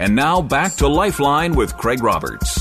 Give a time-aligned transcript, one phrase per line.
[0.00, 2.58] And now back to Lifeline with Craig Roberts.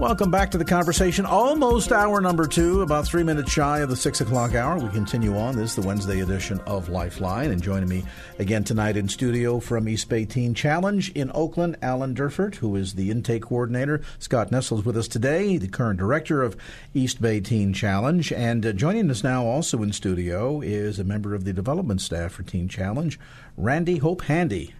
[0.00, 1.26] Welcome back to the conversation.
[1.26, 4.78] Almost hour number two, about three minutes shy of the six o'clock hour.
[4.78, 5.56] We continue on.
[5.56, 7.50] This is the Wednesday edition of Lifeline.
[7.50, 8.02] And joining me
[8.38, 12.94] again tonight in studio from East Bay Teen Challenge in Oakland, Alan Durfort, who is
[12.94, 14.00] the intake coordinator.
[14.18, 16.56] Scott Nestle's with us today, the current director of
[16.94, 18.32] East Bay Teen Challenge.
[18.32, 22.32] And uh, joining us now also in studio is a member of the development staff
[22.32, 23.20] for Teen Challenge,
[23.58, 24.72] Randy Hope Handy.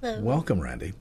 [0.00, 0.20] Hello.
[0.20, 0.92] Welcome, Randy.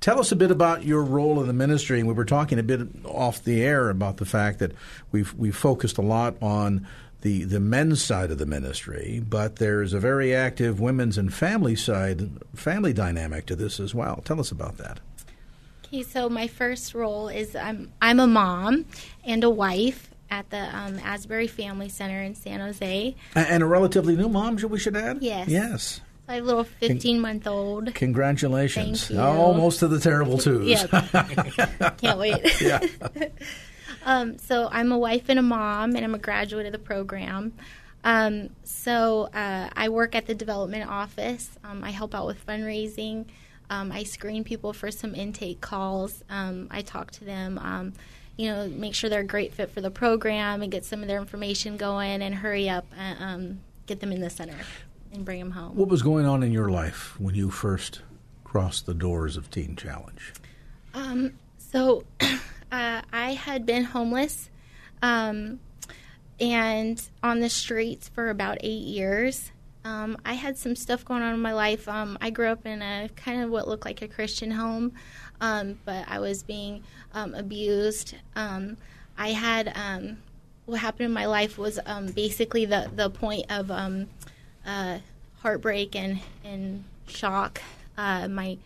[0.00, 1.98] Tell us a bit about your role in the ministry.
[1.98, 4.72] And we were talking a bit off the air about the fact that
[5.10, 6.86] we've we focused a lot on
[7.22, 11.74] the the men's side of the ministry, but there's a very active women's and family
[11.74, 14.22] side, family dynamic to this as well.
[14.24, 15.00] Tell us about that.
[15.84, 18.84] Okay, so my first role is I'm I'm a mom
[19.24, 23.16] and a wife at the um, Asbury Family Center in San Jose.
[23.34, 25.22] And a relatively new mom, should we should add?
[25.22, 25.48] Yes.
[25.48, 26.00] Yes.
[26.28, 27.94] A little 15 month old.
[27.94, 29.10] Congratulations.
[29.10, 30.68] Almost to the terrible twos.
[30.68, 32.60] Yeah, can't wait.
[32.60, 32.80] yeah.
[34.04, 37.52] Um, so I'm a wife and a mom, and I'm a graduate of the program.
[38.04, 41.50] Um, so uh, I work at the development office.
[41.62, 43.26] Um, I help out with fundraising.
[43.68, 46.24] Um, I screen people for some intake calls.
[46.30, 47.58] Um, I talk to them.
[47.58, 47.92] Um,
[48.38, 51.08] you know, make sure they're a great fit for the program and get some of
[51.08, 54.56] their information going and hurry up and um, get them in the center
[55.12, 55.76] and bring them home.
[55.76, 58.02] What was going on in your life when you first
[58.44, 60.32] crossed the doors of Teen Challenge?
[60.94, 64.50] Um, so uh, I had been homeless
[65.02, 65.60] um,
[66.40, 69.52] and on the streets for about eight years.
[69.84, 71.88] Um, I had some stuff going on in my life.
[71.88, 74.92] Um, I grew up in a kind of what looked like a Christian home,
[75.40, 76.82] um, but I was being
[77.14, 78.14] um, abused.
[78.36, 78.76] Um,
[79.16, 80.18] I had um,
[80.66, 84.08] what happened in my life was um, basically the the point of um,
[84.68, 84.98] uh,
[85.40, 87.60] heartbreak and and shock.
[87.96, 88.58] Uh, my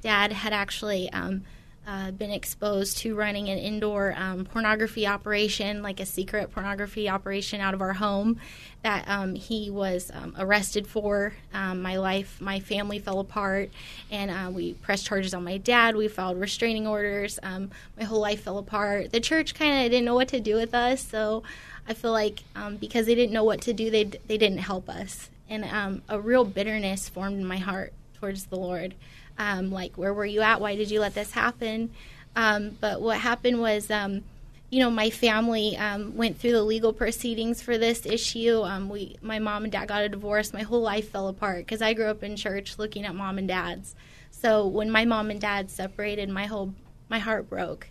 [0.00, 1.42] dad had actually um,
[1.86, 7.60] uh, been exposed to running an indoor um, pornography operation, like a secret pornography operation
[7.60, 8.38] out of our home
[8.82, 11.32] that um, he was um, arrested for.
[11.52, 13.70] Um, my life, my family fell apart,
[14.10, 15.96] and uh, we pressed charges on my dad.
[15.96, 17.38] We filed restraining orders.
[17.42, 19.10] Um, my whole life fell apart.
[19.10, 21.42] The church kind of didn't know what to do with us, so
[21.88, 22.44] I feel like
[22.78, 26.20] because they didn't know what to do, they they didn't help us, and um, a
[26.20, 28.94] real bitterness formed in my heart towards the Lord.
[29.38, 30.60] Um, like, where were you at?
[30.60, 31.90] Why did you let this happen?
[32.34, 34.24] Um, but what happened was, um,
[34.70, 38.62] you know, my family um, went through the legal proceedings for this issue.
[38.62, 40.52] Um, we, my mom and dad got a divorce.
[40.52, 43.48] My whole life fell apart because I grew up in church looking at mom and
[43.48, 43.94] dads.
[44.30, 46.74] So when my mom and dad separated, my whole
[47.08, 47.88] my heart broke,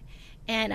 [0.48, 0.72] and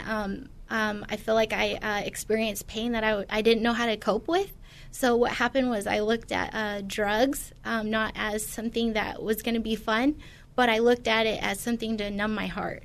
[1.12, 4.26] I feel like I uh, experienced pain that I, I didn't know how to cope
[4.26, 4.50] with.
[4.92, 9.42] So what happened was I looked at uh, drugs um, not as something that was
[9.42, 10.16] going to be fun,
[10.54, 12.84] but I looked at it as something to numb my heart.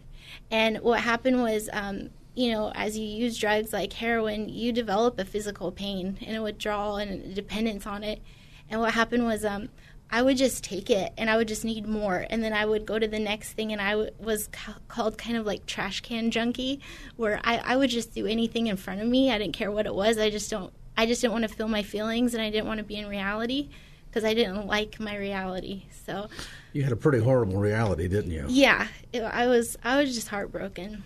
[0.49, 5.19] And what happened was, um, you know, as you use drugs like heroin, you develop
[5.19, 8.21] a physical pain and a withdrawal and a dependence on it.
[8.69, 9.69] And what happened was, um,
[10.09, 12.25] I would just take it and I would just need more.
[12.29, 15.17] And then I would go to the next thing and I w- was ca- called
[15.17, 16.79] kind of like trash can junkie,
[17.17, 19.31] where I, I would just do anything in front of me.
[19.31, 20.17] I didn't care what it was.
[20.17, 22.79] I just don't, I just didn't want to feel my feelings and I didn't want
[22.79, 23.69] to be in reality
[24.09, 25.83] because I didn't like my reality.
[26.05, 26.27] So,
[26.73, 28.45] You had a pretty horrible reality, didn't you?
[28.49, 31.03] yeah, it, I was, I was just heartbroken.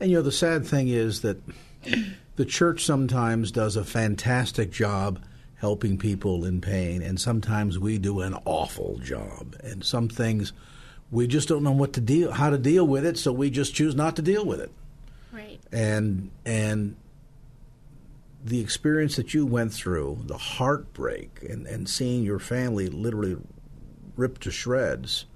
[0.00, 1.42] And you know, the sad thing is that
[2.36, 5.20] the church sometimes does a fantastic job
[5.56, 9.56] helping people in pain, and sometimes we do an awful job.
[9.64, 10.52] And some things
[11.10, 13.74] we just don't know what to deal, how to deal with it, so we just
[13.74, 14.70] choose not to deal with it.
[15.32, 15.58] Right.
[15.72, 16.94] And and
[18.48, 23.36] the experience that you went through, the heartbreak, and, and seeing your family literally
[24.16, 25.26] ripped to shreds,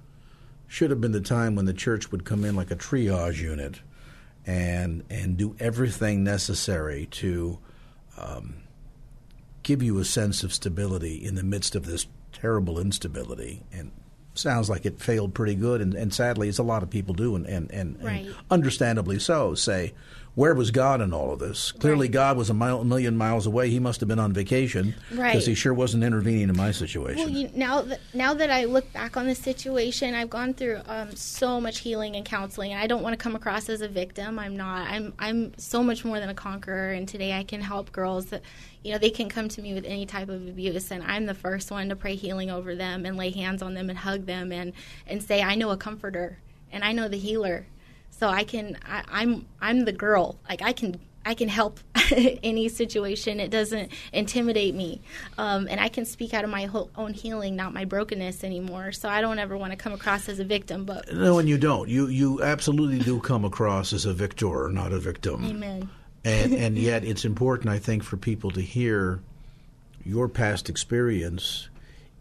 [0.67, 3.81] should have been the time when the church would come in like a triage unit
[4.45, 7.59] and and do everything necessary to
[8.17, 8.55] um,
[9.61, 13.63] give you a sense of stability in the midst of this terrible instability.
[13.71, 13.91] And
[14.33, 15.79] sounds like it failed pretty good.
[15.79, 18.25] And, and sadly, as a lot of people do, and and, and, Right.
[18.25, 19.93] and understandably so, say,
[20.35, 21.71] where was God in all of this?
[21.73, 22.11] Clearly, Right.
[22.11, 23.69] God was a mile, million miles away.
[23.69, 25.31] He must have been on vacation Right.
[25.31, 27.19] because he sure wasn't intervening in my situation.
[27.19, 30.81] Well, you, now that now that I look back on the situation, I've gone through
[30.87, 33.87] um, so much healing and counseling, and I don't want to come across as a
[33.87, 34.39] victim.
[34.39, 34.89] I'm not.
[34.89, 38.41] I'm I'm so much more than a conqueror, and today I can help girls that
[38.83, 41.35] you know they can come to me with any type of abuse, and I'm the
[41.35, 44.51] first one to pray healing over them and lay hands on them and hug them
[44.51, 44.73] and
[45.05, 46.39] and say I know a comforter
[46.71, 47.67] and I know the healer,
[48.23, 50.39] so I can I, I'm I'm the girl.
[50.47, 51.81] Like I can I can help
[52.15, 53.41] any situation.
[53.41, 55.01] It doesn't intimidate me,
[55.37, 58.93] um, and I can speak out of my own healing, not my brokenness anymore.
[58.93, 60.85] So I don't ever want to come across as a victim.
[60.85, 61.89] But no, and you don't.
[61.89, 65.43] You you absolutely do come across as a victor, not a victim.
[65.43, 65.89] Amen.
[66.23, 69.19] and and yet it's important, I think, for people to hear
[70.05, 71.67] your past experience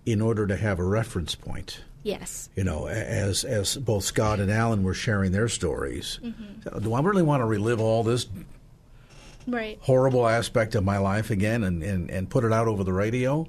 [0.04, 1.82] in order to have a reference point.
[2.02, 2.48] Yes.
[2.56, 6.18] You know, as as both Scott and Alan were sharing their stories.
[6.22, 6.78] Mm-hmm.
[6.80, 8.26] Do I really want to relive all this
[9.46, 9.78] Right.
[9.82, 13.46] horrible aspect of my life again and, and, and put it out over the radio?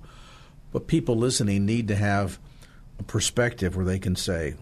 [0.72, 2.40] But people listening need to have
[3.00, 4.56] a perspective where they can say,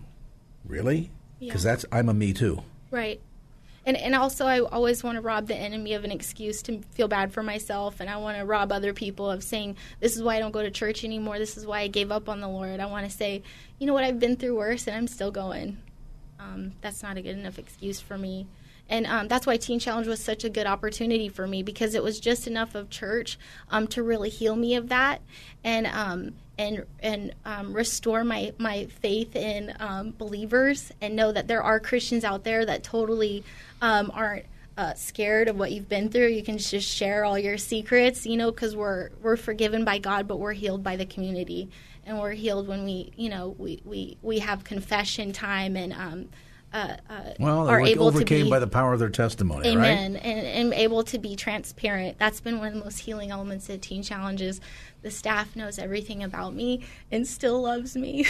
[0.66, 1.10] "Really?"
[1.40, 1.72] Because Yeah.
[1.72, 2.64] that's I'm a me too.
[2.92, 3.22] Right.
[3.86, 7.08] And and also I always want to rob the enemy of an excuse to feel
[7.08, 10.36] bad for myself and I want to rob other people of saying this is why
[10.36, 11.40] I don't go to church anymore.
[11.40, 12.80] This is why I gave up on the Lord.
[12.80, 13.42] I want to say,
[13.80, 15.78] you know what, I've been through worse and I'm still going.
[16.40, 18.48] Um, that's not a good enough excuse for me.
[18.90, 22.04] And um, that's why Teen Challenge was such a good opportunity for me because it
[22.04, 23.40] was just enough of church
[23.70, 25.22] um, to really heal me of that
[25.64, 31.48] and um, and and um, restore my my faith in um, believers and know that
[31.48, 33.44] there are Christians out there that totally
[33.82, 34.46] um, aren't
[34.78, 36.28] uh, scared of what you've been through.
[36.28, 40.28] You can just share all your secrets, you know, because we're we're forgiven by God,
[40.28, 41.70] but we're healed by the community,
[42.06, 45.94] and we're healed when we, you know, we we we have confession time and.
[45.94, 46.30] Um,
[46.74, 49.76] uh, uh, Well, are were able overcame to be, by the power of their testimony,
[49.76, 49.90] right?
[49.90, 50.16] Amen.
[50.16, 52.18] And, and able to be transparent.
[52.18, 54.62] That's been one of the most healing elements of Teen Challenges.
[55.02, 58.26] The staff knows everything about me and still loves me.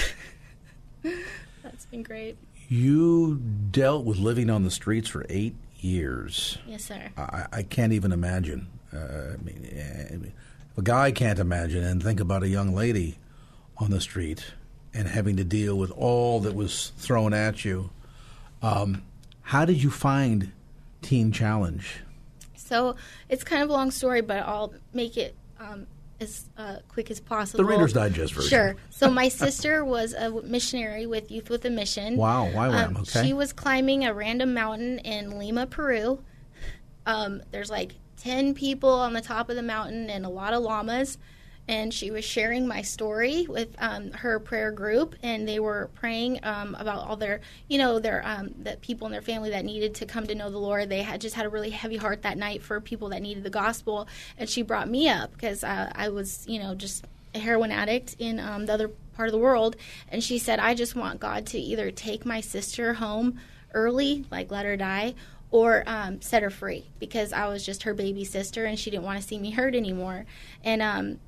[1.63, 2.38] That's been great.
[2.69, 3.41] You
[3.71, 6.57] dealt with living on the streets for eight years.
[6.65, 7.09] Yes, sir.
[7.18, 8.68] I, I can't even imagine.
[8.94, 10.33] Uh, I mean, eh, I mean,
[10.71, 13.18] if a guy can't imagine, and think about a young lady
[13.77, 14.53] on the street
[14.94, 17.89] and having to deal with all that was thrown at you.
[18.62, 19.03] Um,
[19.41, 20.51] how did you find
[21.01, 22.01] Teen Challenge?
[22.56, 22.95] So
[23.27, 25.88] it's kind of a long story, but I'll make it um,
[26.21, 27.63] as uh, quick as possible.
[27.63, 28.50] The Reader's Digest version.
[28.50, 28.75] Sure.
[28.89, 32.15] So my sister was a missionary with Youth with a Mission.
[32.15, 33.19] Wow, YWAM, okay.
[33.19, 36.23] Um, She was climbing a random mountain in Lima, Peru.
[37.06, 40.62] Um, there's like 10 people on the top of the mountain and a lot of
[40.62, 41.18] llamas.
[41.67, 46.39] And she was sharing my story with um, her prayer group, and they were praying
[46.43, 49.95] um, about all their, you know, their um, the people in their family that needed
[49.95, 50.89] to come to know the Lord.
[50.89, 53.49] They had just had a really heavy heart that night for people that needed the
[53.49, 57.71] gospel, and she brought me up because uh, I was, you know, just a heroin
[57.71, 59.75] addict in um, the other part of the world,
[60.09, 63.39] and she said, "I just want God to either take my sister home
[63.73, 65.13] early, like let her die,
[65.51, 69.03] or um, set her free because I was just her baby sister and she didn't
[69.03, 70.25] want to see me hurt anymore."
[70.63, 71.19] And um,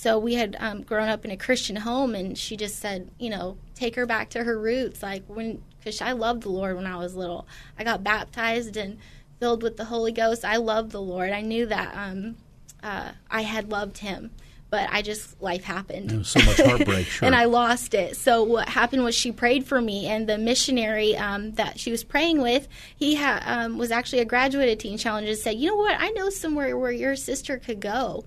[0.00, 3.30] so we had um, grown up in a Christian home, and she just said, you
[3.30, 6.86] know, take her back to her roots, like when because I loved the Lord when
[6.86, 7.48] I was little.
[7.76, 8.98] I got baptized and
[9.40, 10.44] filled with the Holy Ghost.
[10.44, 11.32] I loved the Lord.
[11.32, 12.36] I knew that um,
[12.80, 14.30] uh, I had loved Him,
[14.70, 16.12] but I just life happened.
[16.12, 17.26] Was so much heartbreak, sure.
[17.26, 18.16] and I lost it.
[18.16, 22.04] So what happened was she prayed for me, and the missionary um, that she was
[22.04, 25.68] praying with, he ha- um, was actually a graduate of Teen Challenge, and said, "You
[25.68, 25.96] know what?
[25.98, 28.24] I know somewhere where your sister could go,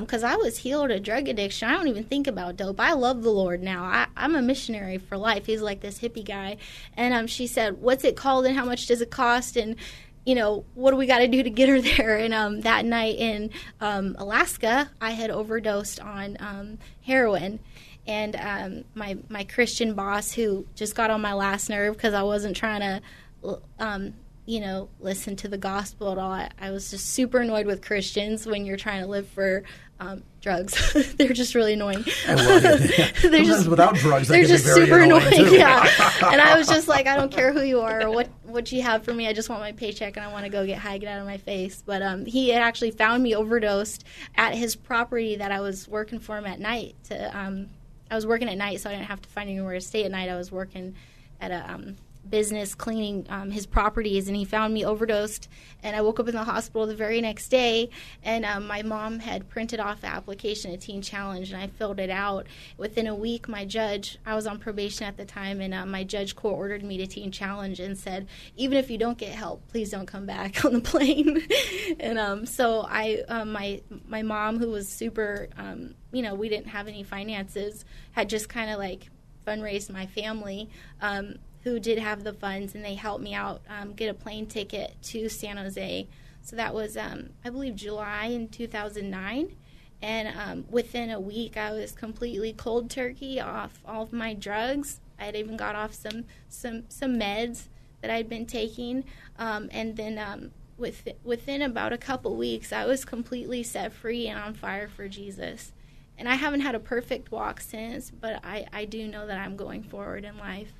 [0.00, 1.68] because I was healed of drug addiction.
[1.68, 2.80] I don't even think about dope.
[2.80, 3.84] I love the Lord now.
[3.84, 5.46] I, I'm a missionary for life.
[5.46, 6.56] He's like this hippie guy."
[6.96, 9.76] And um, she said, "What's it called, and how much does it cost?" and
[10.24, 12.18] you know, what do we got to do to get her there?
[12.18, 13.50] And um, that night in
[13.80, 17.60] um, Alaska, I had overdosed on um, heroin.
[18.06, 22.22] And um, my my Christian boss, who just got on my last nerve because I
[22.22, 24.12] wasn't trying to, um,
[24.44, 26.30] you know, listen to the gospel at all.
[26.30, 29.64] I, I was just super annoyed with Christians when you're trying to live for
[30.00, 30.92] um, drugs.
[31.16, 32.04] they're just really annoying.
[32.26, 35.54] they're just without drugs, they they're just super annoying, annoying.
[35.54, 35.80] Yeah,
[36.30, 38.82] and I was just like, I don't care who you are or what what you
[38.82, 39.26] have for me.
[39.26, 41.26] I just want my paycheck and I want to go get high, get out of
[41.26, 41.82] my face.
[41.84, 44.04] But um, he had actually found me overdosed
[44.36, 46.94] at his property that I was working for him at night.
[47.04, 47.70] To um,
[48.10, 50.10] I was working at night, so I didn't have to find anywhere to stay at
[50.10, 50.28] night.
[50.28, 50.94] I was working
[51.40, 51.96] at a um,
[52.28, 55.48] business cleaning um, his properties, and he found me overdosed.
[55.82, 57.90] And I woke up in the hospital the very next day,
[58.22, 62.00] and um, my mom had printed off the application at Teen Challenge, and I filled
[62.00, 62.46] it out.
[62.78, 66.04] Within a week, my judge, I was on probation at the time, and uh, my
[66.04, 69.66] judge court ordered me to Teen Challenge and said, even if you don't get help,
[69.68, 71.46] please don't come back on the plane.
[72.00, 76.48] and um, so I, um, my my mom, who was super, um, you know, we
[76.48, 79.10] didn't have any finances, had just kind of like
[79.46, 80.70] fundraised my family.
[81.00, 84.46] Um, who did have the funds, and they helped me out um, get a plane
[84.46, 86.06] ticket to San Jose.
[86.42, 89.56] So that was, um, I believe, July in 2009.
[90.02, 95.00] And um, within a week, I was completely cold turkey off all of my drugs.
[95.18, 97.68] I had even got off some some some meds
[98.02, 99.04] that I'd been taking,
[99.38, 104.26] um, and then um, with, within about a couple weeks, I was completely set free
[104.26, 105.72] and on fire for Jesus.
[106.18, 109.56] And I haven't had a perfect walk since, but I, I do know that I'm
[109.56, 110.72] going forward in life.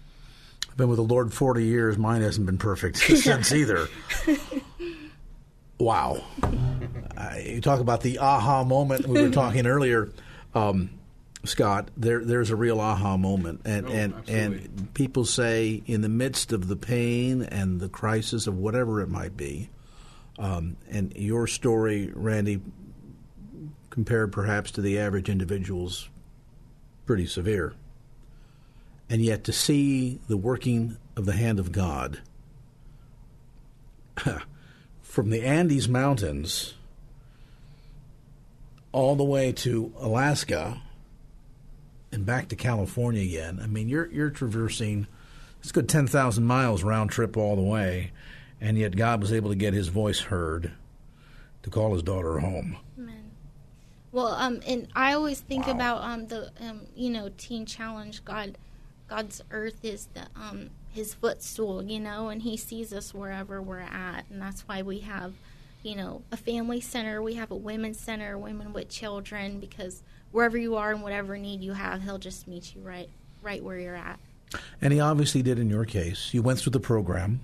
[0.74, 1.96] I've been with the Lord 40 years.
[1.96, 3.86] Mine hasn't been perfect since either.
[5.78, 6.24] Wow.
[7.16, 9.06] Uh, you talk about the aha moment.
[9.06, 10.10] We were talking earlier,
[10.52, 10.90] um,
[11.44, 11.92] Scott.
[11.96, 14.64] There, there's a real aha moment, and Oh, and absolutely.
[14.66, 19.08] and people say in the midst of the pain and the crisis of whatever it
[19.08, 19.70] might be,
[20.40, 22.60] um, and your story, Randy,
[23.90, 26.08] compared perhaps to the average individual's
[27.06, 27.74] pretty severe.
[29.08, 32.20] And yet to see the working of the hand of God
[35.02, 36.75] from the Andes Mountains
[38.92, 40.80] all the way to Alaska
[42.12, 43.61] and back to California again.
[43.62, 45.06] I mean, you're you're traversing
[45.64, 48.12] it's a good 10,000 miles round trip all the way,
[48.61, 50.73] and yet God was able to get his voice heard
[51.62, 52.76] to call his daughter home.
[52.99, 53.30] Amen.
[54.12, 58.23] Well, um, and I always think about um the um you know Teen Challenge.
[58.26, 58.58] God,
[59.08, 63.80] God's earth is the um His footstool, you know, and He sees us wherever we're
[63.80, 65.34] at, and that's why we have,
[65.82, 67.23] you know, a family center.
[67.23, 71.61] We have a women's center, women with children, because wherever you are and whatever need
[71.61, 73.08] you have, He'll just meet you right
[73.42, 74.18] right where you're at.
[74.80, 76.32] And he obviously did in your case.
[76.32, 77.40] You went through the program.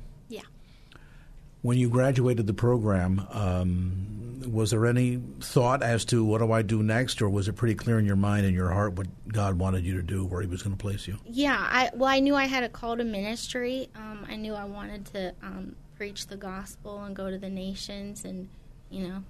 [1.62, 6.62] When you graduated the program, um, was there any thought as to what do I
[6.62, 9.58] do next, or was it pretty clear in your mind and your heart what God
[9.58, 11.18] wanted you to do, where He was going to place you?
[11.26, 13.90] Yeah, I well, I knew I had a call to ministry.
[13.94, 18.24] Um, I knew I wanted to um, preach the gospel and go to the nations,
[18.24, 18.48] and
[18.88, 19.22] you know,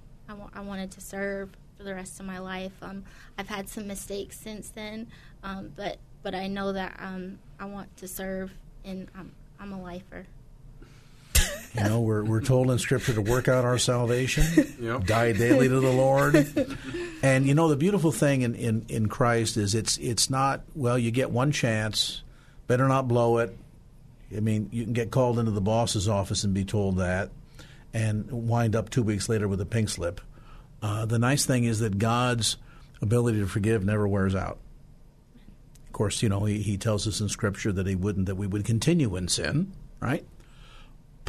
[0.54, 2.72] I wanted to serve for the rest of my life.
[2.82, 3.04] Um,
[3.38, 5.08] I've had some mistakes since then,
[5.42, 8.52] um, but but I know that um, I want to serve,
[8.84, 9.08] and
[9.58, 10.26] I'm a lifer.
[11.74, 15.04] You know, we're we're told in Scripture to work out our salvation, Yep.
[15.04, 16.46] die daily to the Lord.
[17.22, 20.98] And you know, the beautiful thing in, in, in Christ is it's it's not well.
[20.98, 22.22] You get one chance,
[22.66, 23.54] better not blow it.
[24.34, 27.28] I mean, you can get called into the boss's office and be told that,
[27.92, 30.22] and wind up two weeks later with a pink slip.
[30.80, 32.56] Uh, the nice thing is that God's
[33.02, 34.56] ability to forgive never wears out.
[35.88, 38.46] Of course, you know he, he tells us in Scripture that he wouldn't that we
[38.46, 40.24] would continue in sin, right?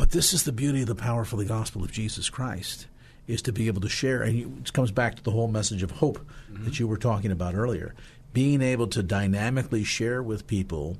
[0.02, 2.88] But this is the beauty of the powerful the gospel of Jesus Christ
[3.28, 5.92] is to be able to share, and it comes back to the whole message of
[5.92, 6.18] hope
[6.52, 6.66] mm-hmm.
[6.66, 7.94] that you were talking about earlier.
[8.34, 10.98] Being able to dynamically share with people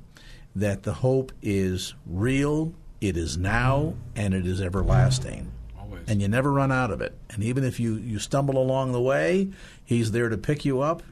[0.54, 5.50] that the hope is real, it is now, and it is everlasting.
[5.76, 6.04] Always.
[6.06, 7.18] And you never run out of it.
[7.30, 9.50] And even if you, you stumble along the way,
[9.84, 11.02] He's there to pick you up,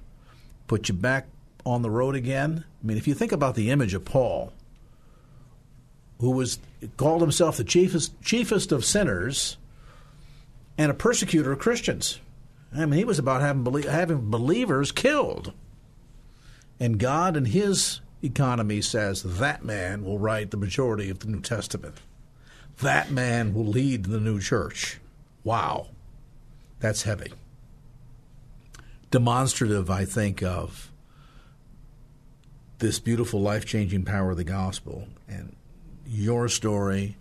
[0.68, 1.26] put you back
[1.66, 2.64] on the road again.
[2.80, 4.52] I mean, if you think about the image of Paul,
[6.20, 6.60] who was
[6.96, 9.56] called himself the chiefest chiefest of sinners
[10.78, 12.20] and a persecutor of Christians.
[12.74, 15.52] I mean, he was about having having believers killed.
[16.78, 21.40] And God and his economy says that man will write the majority of the New
[21.40, 21.96] Testament.
[22.78, 24.98] That man will lead the new church.
[25.44, 25.88] Wow.
[26.78, 27.32] That's heavy.
[29.10, 30.90] Demonstrative, I think, of
[32.78, 35.54] this beautiful life changing power of the gospel and
[36.10, 37.16] your story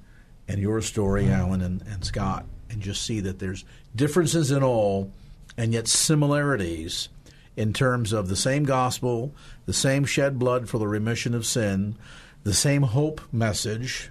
[0.47, 1.33] and your story, mm-hmm.
[1.33, 3.63] Alan and, and Scott, and just see that there's
[3.95, 5.11] differences in all
[5.57, 7.09] and yet similarities
[7.55, 9.33] in terms of the same gospel,
[9.65, 11.95] the same shed blood for the remission of sin,
[12.43, 14.09] the same hope message,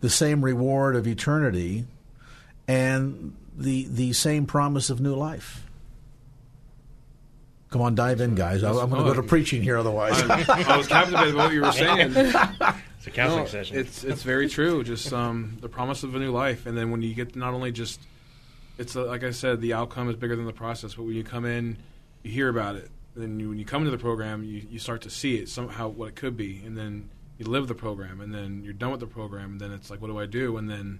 [0.00, 1.84] the same reward of eternity,
[2.68, 5.66] and the the same promise of new life.
[7.70, 8.62] Come on, dive in, guys.
[8.62, 10.22] I- I'm going to go to preaching here otherwise.
[10.22, 12.14] I was captivated by what you were saying.
[13.06, 13.76] It's a counseling No, session.
[13.78, 14.82] It's it's very true.
[14.82, 17.70] Just um, the promise of a new life, and then when you get not only
[17.70, 18.00] just,
[18.78, 20.94] it's uh like I said, the outcome is bigger than the process.
[20.94, 21.76] But when you come in,
[22.24, 22.90] you hear about it.
[23.14, 25.88] Then you, when you come into the program, you, you start to see it somehow
[25.88, 27.08] what it could be, and then
[27.38, 30.00] you live the program, and then you're done with the program, and then it's like,
[30.00, 30.56] what do I do?
[30.56, 30.98] And then,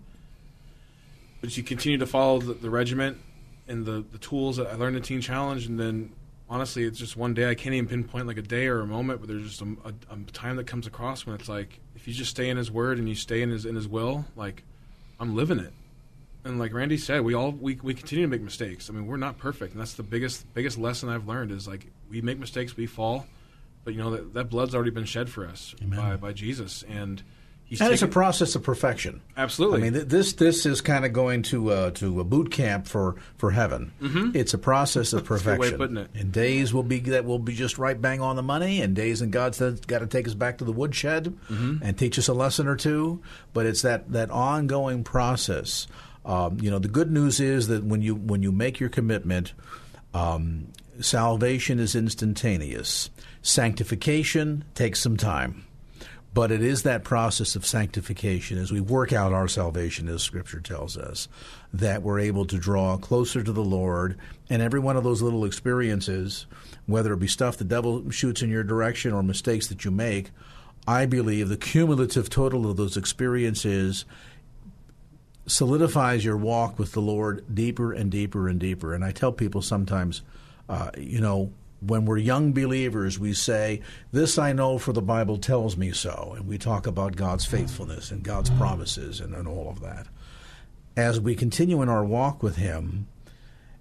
[1.41, 3.19] but you continue to follow the, the regiment
[3.67, 6.13] and the the tools that I learned in Teen Challenge, and then
[6.49, 7.49] honestly, it's just one day.
[7.49, 10.15] I can't even pinpoint like a day or a moment, but there's just a, a,
[10.15, 12.99] a time that comes across when it's like, if you just stay in His Word
[12.99, 14.62] and you stay in His in His will, like
[15.19, 15.73] I'm living it.
[16.45, 18.88] And like Randy said, we all we, we continue to make mistakes.
[18.88, 21.87] I mean, we're not perfect, and that's the biggest biggest lesson I've learned is like
[22.09, 23.26] we make mistakes, we fall,
[23.85, 27.23] but you know that that blood's already been shed for us by by Jesus, and
[27.66, 29.20] he's and it's a process of perfection.
[29.37, 29.78] Absolutely.
[29.78, 32.87] I mean, th- this this is kind of going to uh, to a boot camp
[32.87, 33.92] for for heaven.
[34.35, 35.35] It's a process of Mm-hmm.
[35.35, 35.75] Good way perfection.
[35.75, 36.11] of putting it.
[36.14, 39.20] And days will be that will be just right bang on the money, and days
[39.23, 41.82] and God's got to take us back to the woodshed Mm-hmm.
[41.82, 43.20] and teach us a lesson or two.
[43.52, 45.87] But it's that that ongoing process.
[46.25, 49.52] Um, you know, the good news is that when you when you make your commitment.
[50.14, 50.68] Um,
[50.99, 53.11] salvation is instantaneous.
[53.42, 55.66] Sanctification takes some time.
[56.37, 60.61] But it is that process of sanctification as we work out our salvation, as Scripture
[60.61, 61.28] tells us,
[61.73, 64.19] that we're able to draw closer to the Lord.
[64.50, 66.45] And every one of those little experiences,
[66.85, 70.31] whether it be stuff the devil shoots in your direction or mistakes that you make,
[70.87, 74.05] I believe the cumulative total of those experiences
[75.47, 78.93] solidifies your walk with the Lord deeper and deeper and deeper.
[78.93, 80.21] And I tell people sometimes,
[80.69, 83.80] uh, you know, when we're young believers, we say,
[84.12, 86.35] This I know, for the Bible tells me so.
[86.37, 90.06] And we talk about God's faithfulness and God's promises and, and all of that.
[90.97, 93.06] As we continue in our walk with Him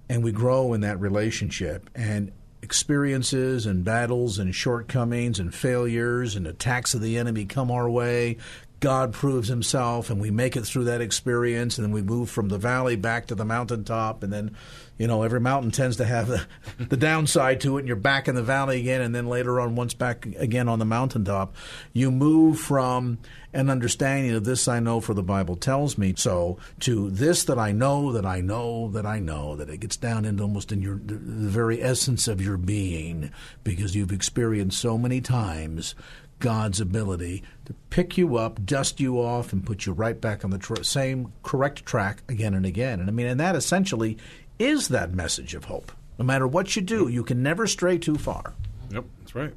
[0.10, 2.32] and we grow in that relationship, and
[2.66, 8.38] experiences and battles and shortcomings and failures and attacks of the enemy come our way,
[8.80, 12.50] God proves himself and we make it through that experience and then we move from
[12.50, 14.56] the valley back to the mountaintop and then
[14.98, 16.46] you know every mountain tends to have the,
[16.78, 19.76] the downside to it and you're back in the valley again and then later on
[19.76, 21.56] once back again on the mountaintop.
[21.94, 23.18] You move from
[23.54, 27.58] an understanding of this I know for the Bible tells me so to this that
[27.58, 30.82] I know that I know that I know that it gets down into almost in
[30.82, 33.32] your the very essence of your being
[33.64, 35.96] because you've experienced so many times
[36.46, 40.52] God's ability to pick you up, dust you off, and put you right back on
[40.52, 43.00] the tr- same correct track again and again.
[43.00, 44.20] And I mean, and that essentially
[44.60, 45.92] is that message of hope.
[46.20, 48.54] No matter what you do, you can never stray too far.
[48.92, 49.56] Yep, that's right.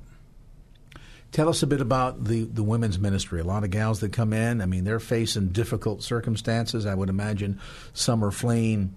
[1.31, 3.41] Tell us a bit about the, the women's ministry.
[3.41, 6.87] A lot of gals that come in, I mean, they're facing difficult circumstances.
[6.87, 7.61] I would imagine
[7.93, 8.95] some are fleeing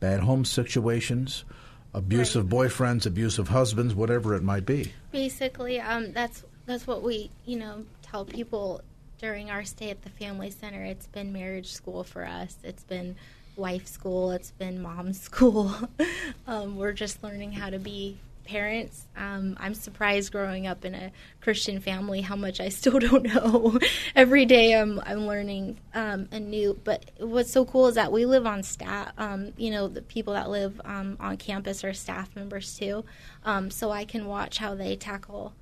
[0.00, 1.44] bad home situations,
[1.92, 4.94] abusive boyfriends, abusive husbands, whatever it might be.
[5.12, 8.80] Basically, um, that's that's what we you know tell people
[9.18, 10.82] during our stay at the family center.
[10.82, 12.56] It's been marriage school for us.
[12.64, 13.16] It's been
[13.56, 14.30] wife school.
[14.30, 15.74] It's been mom school.
[16.46, 19.06] um, we're just learning how to be parents.
[19.16, 23.78] Um, I'm surprised growing up in a Christian family how much I still don't know.
[24.14, 26.78] Every day I'm I'm learning um, anew.
[26.82, 29.12] But what's so cool is that we live on staff.
[29.18, 33.04] Um, you know, the people that live um, on campus are staff members too.
[33.44, 35.52] Um, so I can watch how they tackle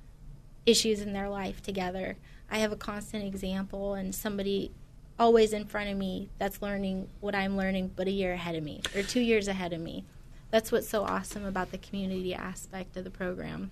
[0.69, 2.17] issues in their life together.
[2.51, 4.71] I have a constant example and somebody
[5.19, 8.63] always in front of me that's learning what I'm learning, but a year ahead of
[8.63, 10.05] me or two years ahead of me.
[10.51, 13.69] That's what's so awesome about the community aspect of the program.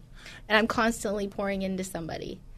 [0.48, 2.40] And I'm constantly pouring into somebody.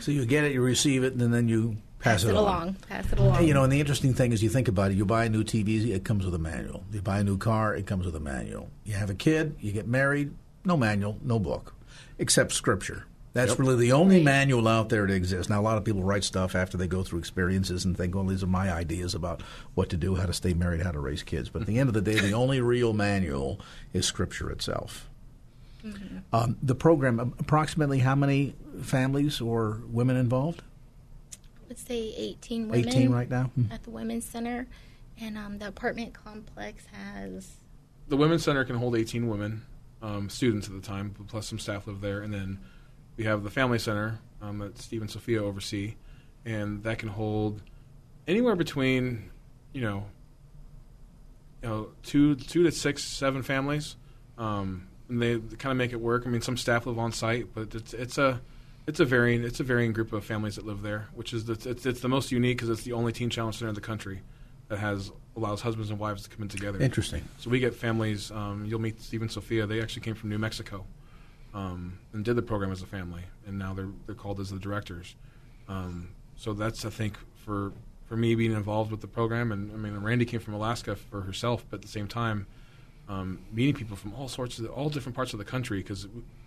[0.00, 2.76] So you get it, you receive it, and then you pass, Pass it along.
[2.88, 3.46] Pass it along.
[3.46, 4.96] You know, and the interesting thing is, you think about it.
[4.96, 6.82] You buy a new TV, it comes with a manual.
[6.92, 8.70] You buy a new car, it comes with a manual.
[8.84, 10.32] You have a kid, you get married,
[10.64, 11.74] no manual, no book,
[12.18, 13.04] except Scripture.
[13.32, 15.48] That's really the only manual out there that exists.
[15.48, 18.24] Now, a lot of people write stuff after they go through experiences and think, well,
[18.24, 19.42] these are my ideas about
[19.74, 21.48] what to do, how to stay married, how to raise kids.
[21.48, 23.60] But at the end of the day, the only real manual
[23.92, 25.08] is Scripture itself.
[26.32, 30.62] Um, the program, approximately how many families or women involved?
[31.34, 33.44] I would say 18 women 18 right now?
[33.44, 33.72] Hmm.
[33.72, 34.66] at the Women's Center.
[35.20, 37.52] And um, the apartment complex has
[38.08, 39.62] The Women's Center can hold 18 women,
[40.02, 42.22] um, students at the time, plus some staff live there.
[42.22, 42.58] And then
[43.20, 45.94] we have the Family Center um, that Steve and Sophia oversee,
[46.46, 47.60] and that can hold
[48.26, 49.30] anywhere between,
[49.74, 50.06] you know,
[51.62, 53.96] you know, two two to six, seven families.
[54.38, 56.22] Um, and they kind of make it work.
[56.24, 58.40] I mean, some staff live on site, but it's it's a
[58.86, 61.52] it's a varying it's a varying group of families that live there, which is the,
[61.68, 64.22] it's it's the most unique because it's the only teen challenge center in the country
[64.68, 66.80] that has allows husbands and wives to come in together.
[66.80, 67.22] Interesting.
[67.36, 68.30] So we get families.
[68.30, 69.66] Um, you'll meet Steve and Sophia.
[69.66, 70.86] They actually came from New Mexico
[71.54, 74.58] um, and did the program as a family, and now they're they're called as the
[74.58, 75.14] directors.
[75.68, 77.72] Um, so that's I think for
[78.06, 81.22] for me being involved with the program, and I mean Randy came from Alaska for
[81.22, 82.46] herself, but at the same time,
[83.08, 86.06] um, meeting people from all sorts of all different parts of the country because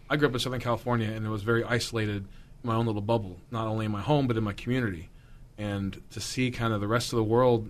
[0.10, 2.26] I grew up in Southern California and it was very isolated
[2.64, 5.10] my own little bubble, not only in my home but in my community,
[5.58, 7.70] and to see kind of the rest of the world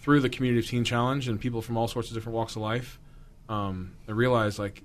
[0.00, 2.62] through the community of Teen Challenge and people from all sorts of different walks of
[2.62, 2.98] life,
[3.48, 4.82] um, and realize like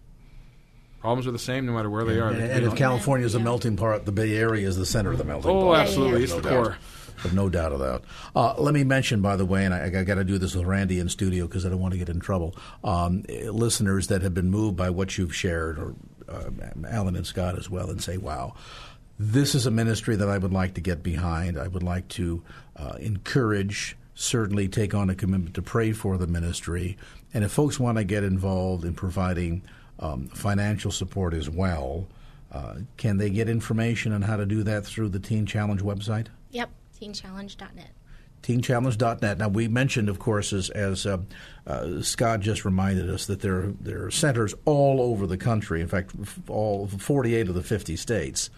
[1.04, 2.30] problems are the same no matter where they are.
[2.30, 4.86] And, They- and they if California is a melting pot, the Bay Area is the
[4.86, 5.82] center of the melting oh, pot.
[5.82, 6.24] absolutely, yeah.
[6.24, 6.64] it's the No doubt.
[6.64, 6.78] core.
[7.22, 8.02] But no doubt of that.
[8.34, 10.66] Uh, let me mention, by the way, and I, I got to do this with
[10.66, 12.56] Randy in studio because I don't want to get in trouble.
[12.86, 15.94] Um, listeners that have been moved by what you've shared, or
[16.30, 16.50] uh,
[16.90, 18.56] Alan and Scott as well, and say, "Wow,
[19.20, 21.60] this is a ministry that I would like to get behind.
[21.60, 22.44] I would like to
[22.78, 26.98] uh, encourage." Certainly, take on a commitment to pray for the ministry,
[27.34, 29.64] and if folks want to get involved in providing
[30.00, 32.08] um, financial support as well,
[32.52, 36.28] uh, can they get information on how to do that through the Teen Challenge website?
[36.52, 37.92] Yep, teenchallenge.net.
[38.44, 39.38] teenchallenge.net.
[39.38, 41.18] Now, we mentioned, of course, as, as uh,
[41.66, 45.82] uh, Scott just reminded us, that there, there are centers all over the country.
[45.82, 48.50] In fact, f- all 48 of the 50 states.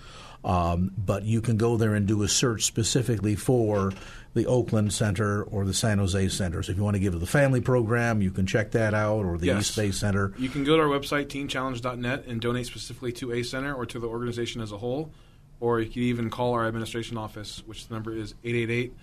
[0.45, 3.91] Um, but you can go there and do a search specifically for
[4.35, 6.61] the Oakland Center or the San Jose Center.
[6.61, 9.25] So if you want to give to the family program, you can check that out,
[9.25, 9.61] or the Yes.
[9.61, 10.33] East Bay Center.
[10.37, 13.97] You can go to our website, teenchallenge.net, and donate specifically to a center or to
[13.99, 15.09] the organization as a whole.
[15.61, 18.93] Or you can even call our administration office, which the number is 888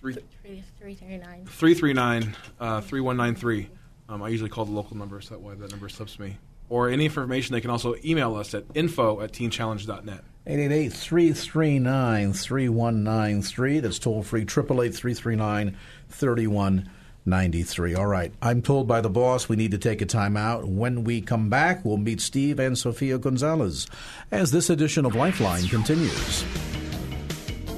[0.00, 1.44] 339.
[1.46, 3.68] 339 uh, 3193.
[4.08, 6.38] Um, I usually call the local number, so that way that number slips me.
[6.68, 10.24] Or any information, they can also email us at info at teenchallenge.net.
[10.46, 13.80] 888 339 3193.
[13.80, 15.76] That's toll free, 888 339
[16.08, 17.94] 3193.
[17.94, 18.32] All right.
[18.40, 20.66] I'm told by the boss we need to take a time out.
[20.66, 23.88] When we come back, we'll meet Steve and Sofia Gonzalez
[24.30, 26.44] as this edition of Lifeline continues.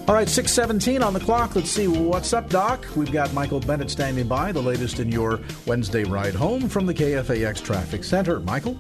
[0.09, 1.55] All right, 617 on the clock.
[1.55, 2.87] Let's see what's up, Doc.
[2.97, 6.95] We've got Michael Bennett standing by, the latest in your Wednesday ride home from the
[6.95, 8.41] KFAX Traffic Center.
[8.41, 8.79] Michael?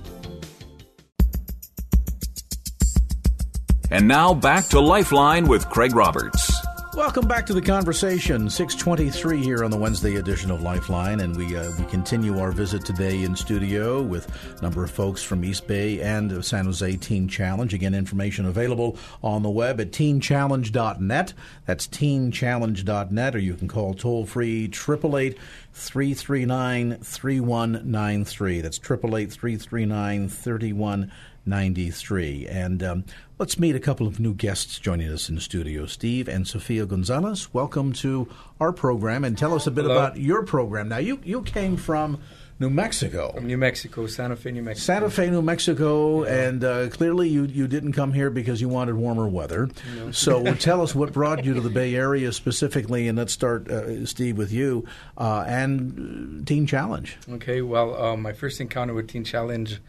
[3.91, 6.58] And now back to Lifeline with Craig Roberts.
[6.99, 8.51] Welcome back to the conversation.
[8.51, 12.85] 623 here on the Wednesday edition of Lifeline, and we uh, we continue our visit
[12.85, 17.29] today in studio with a number of folks from East Bay and San Jose Teen
[17.29, 17.73] Challenge.
[17.73, 21.35] Again, information available on the web at teenchallenge.net.
[21.67, 25.39] That's teenchallenge.net, or you can call toll free 888
[25.73, 28.61] 339 3193.
[28.61, 31.15] That's 888 339 3193.
[31.53, 33.05] And um,
[33.39, 35.87] let's meet a couple of new guests joining us in the studio.
[35.87, 38.29] Steve and Sofia Gonzalez, welcome to
[38.61, 39.97] our program and tell us a bit Hello.
[39.97, 40.89] about your program.
[40.89, 42.21] Now, you, you came from
[42.61, 43.33] New Mexico.
[43.33, 44.85] From New Mexico, Santa Fe, New Mexico.
[44.85, 48.97] Santa Fe, New Mexico, and uh, clearly you, you didn't come here because you wanted
[48.97, 49.69] warmer weather.
[50.11, 54.07] So tell us what brought you to the Bay Area specifically, and let's start, uh,
[54.07, 54.87] Steve, with you
[55.19, 57.17] uh, and uh, Teen Challenge.
[57.33, 59.81] Okay, well, uh, my first encounter with Teen Challenge,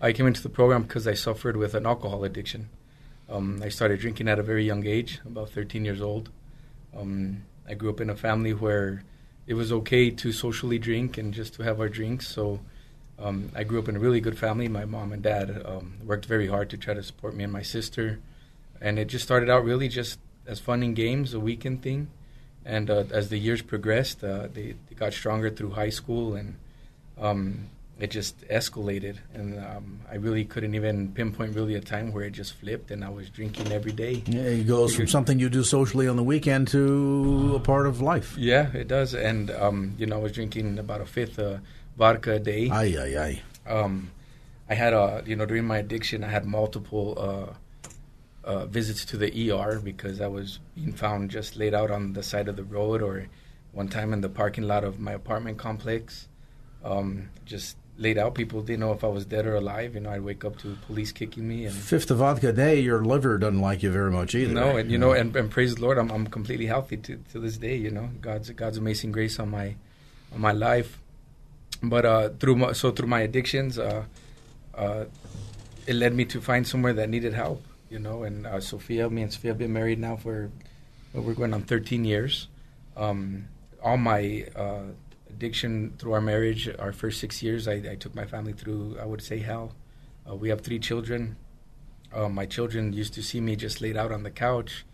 [0.00, 2.68] I came into the program because I suffered with an alcohol addiction.
[3.28, 6.30] Um, I started drinking at a very young age, about 13 years old.
[6.96, 9.02] Um, I grew up in a family where
[9.46, 12.28] it was okay to socially drink and just to have our drinks.
[12.28, 12.60] So
[13.18, 14.68] um, I grew up in a really good family.
[14.68, 17.62] My mom and dad um, worked very hard to try to support me and my
[17.62, 18.20] sister.
[18.80, 22.08] And it just started out really just as fun and games, a weekend thing.
[22.64, 26.54] And uh, as the years progressed, uh, they, they got stronger through high school and
[27.18, 29.18] um, it just escalated.
[29.34, 33.04] And um, I really couldn't even pinpoint really a time where it just flipped and
[33.04, 34.22] I was drinking every day.
[34.26, 38.00] Yeah, it goes from something you do socially on the weekend to a part of
[38.00, 38.36] life.
[38.38, 39.14] Yeah, it does.
[39.14, 41.60] And, um, you know, I was drinking about a fifth of
[41.96, 42.70] vodka a day.
[42.70, 43.72] Ay, ay, ay.
[43.72, 44.10] um,
[44.70, 49.16] I had a you know during my addiction I had multiple uh, uh, visits to
[49.16, 52.64] the ER because I was being found just laid out on the side of the
[52.64, 53.28] road or
[53.72, 56.28] one time in the parking lot of my apartment complex,
[56.84, 58.34] um, just laid out.
[58.34, 59.94] People didn't know if I was dead or alive.
[59.94, 61.74] You know, I'd wake up to police kicking me and.
[61.74, 64.54] Fifth of vodka a day, your liver doesn't like you very much either.
[64.54, 67.40] No, and you know, and, and praise the Lord, I'm I'm completely healthy to, to
[67.40, 67.76] this day.
[67.76, 69.74] You know, God's God's amazing grace on my
[70.32, 70.98] on my life.
[71.82, 74.04] But uh, through my, so through my addictions, uh,
[74.74, 75.04] uh,
[75.86, 77.62] it led me to find somewhere that needed help.
[77.90, 80.50] You know, and uh, Sophia, me and Sophia have been married now for
[81.12, 82.48] well, we're going on 13 years.
[82.96, 83.48] Um,
[83.82, 84.82] all my uh,
[85.42, 88.98] addiction through our marriage, our first six years, I, I took my family through.
[89.00, 89.72] I would say hell.
[90.28, 91.36] Uh, we have three children.
[92.12, 94.84] Uh, my children used to see me just laid out on the couch.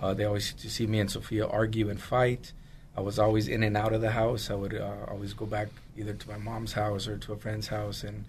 [0.00, 2.52] Uh, they always used to see me and Sophia argue and fight.
[2.96, 4.50] I was always in and out of the house.
[4.50, 7.66] I would uh, always go back either to my mom's house or to a friend's
[7.66, 8.24] house and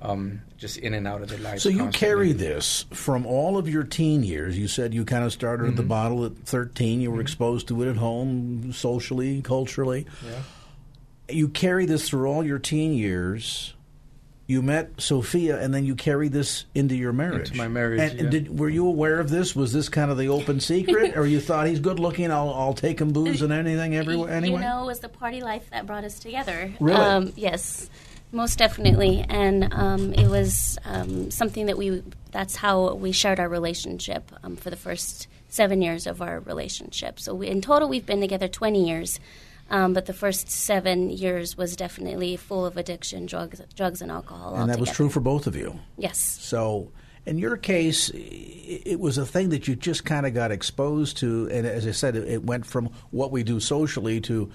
[0.00, 1.62] um, just in and out of their lives.
[1.62, 1.98] So you constantly.
[2.08, 4.58] carry this from all of your teen years.
[4.58, 5.70] You said you kind of started Mm-hmm.
[5.72, 7.02] at the bottle at 13.
[7.02, 10.06] You were exposed to it at home, socially, culturally.
[10.24, 10.42] Yeah.
[11.32, 13.74] You carry this through all your teen years.
[14.46, 17.48] you met Sophia, and then you carry this into your marriage.
[17.48, 19.54] Into my marriage, And, and did, were you aware of this?
[19.54, 22.32] Was this kind of the open secret, or you thought he's good looking?
[22.32, 24.56] I'll, I'll take him booze and anything everywhere anyway.
[24.56, 26.72] You know, it was the party life that brought us together.
[26.80, 26.98] Really?
[27.00, 27.88] Um, yes,
[28.32, 29.24] most definitely.
[29.28, 34.56] And um, it was um, something that we, that's how we shared our relationship um,
[34.56, 37.20] for the first seven years of our relationship.
[37.20, 39.20] So we, in total, we've been together 20 years.
[39.70, 44.56] Um, but the first seven years was definitely full of addiction, drugs, drugs and alcohol.
[44.56, 45.78] and that was true for both of you.
[45.96, 46.18] Yes.
[46.18, 46.90] So,
[47.26, 51.48] in your case, it was a thing that you just kind of got exposed to,
[51.52, 54.50] and as I said, it- it went from what we do socially to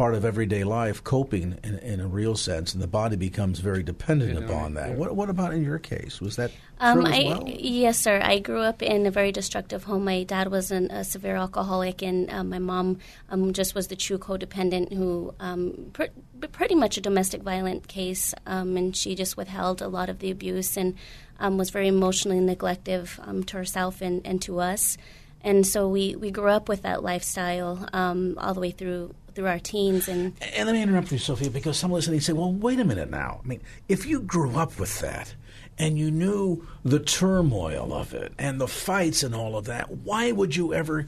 [0.00, 3.82] part of everyday life, coping in, in a real sense, and the body becomes very
[3.82, 4.88] dependent You know, upon that.
[4.88, 4.96] yeah.
[4.96, 6.22] What, what about in your case?
[6.22, 7.44] Was that Um, true as I, well?
[7.46, 8.18] Yes, sir.
[8.24, 10.06] I grew up in a very destructive home.
[10.06, 12.96] My dad was an, a severe alcoholic, and um, my mom
[13.28, 16.14] um, just was the true codependent who, um, pr-
[16.50, 20.30] pretty much a domestic violent case, um, and she just withheld a lot of the
[20.30, 20.94] abuse and
[21.40, 24.96] um, was very emotionally neglective um, to herself and, and to us.
[25.42, 29.46] And so we, we grew up with that lifestyle um, all the way through through
[29.46, 32.80] our teens, and And let me interrupt you, Sophia, because some listening say, well, wait
[32.80, 33.40] a minute now.
[33.44, 35.34] I mean, if you grew up with that
[35.78, 40.32] and you knew the turmoil of it and the fights and all of that, why
[40.32, 41.06] would you ever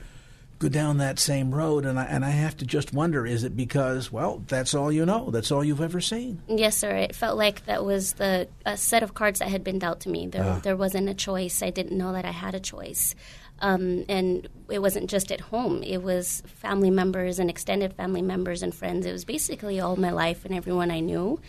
[0.59, 1.85] go down that same road?
[1.85, 5.05] And I, and I have to just wonder is it because, well, that's all you
[5.05, 5.31] know?
[5.31, 6.41] That's all you've ever seen?
[6.49, 6.95] Yes, sir.
[6.97, 10.09] It felt like that was the a set of cards that had been dealt to
[10.09, 10.29] me.
[10.29, 10.61] There, ah.
[10.63, 11.63] there wasn't a choice.
[11.63, 13.15] I didn't know that I had a choice.
[13.63, 15.83] Um, and it wasn't just at home.
[15.85, 19.07] It was family members and extended family members and friends.
[19.07, 21.41] It was basically all my life and everyone I knew.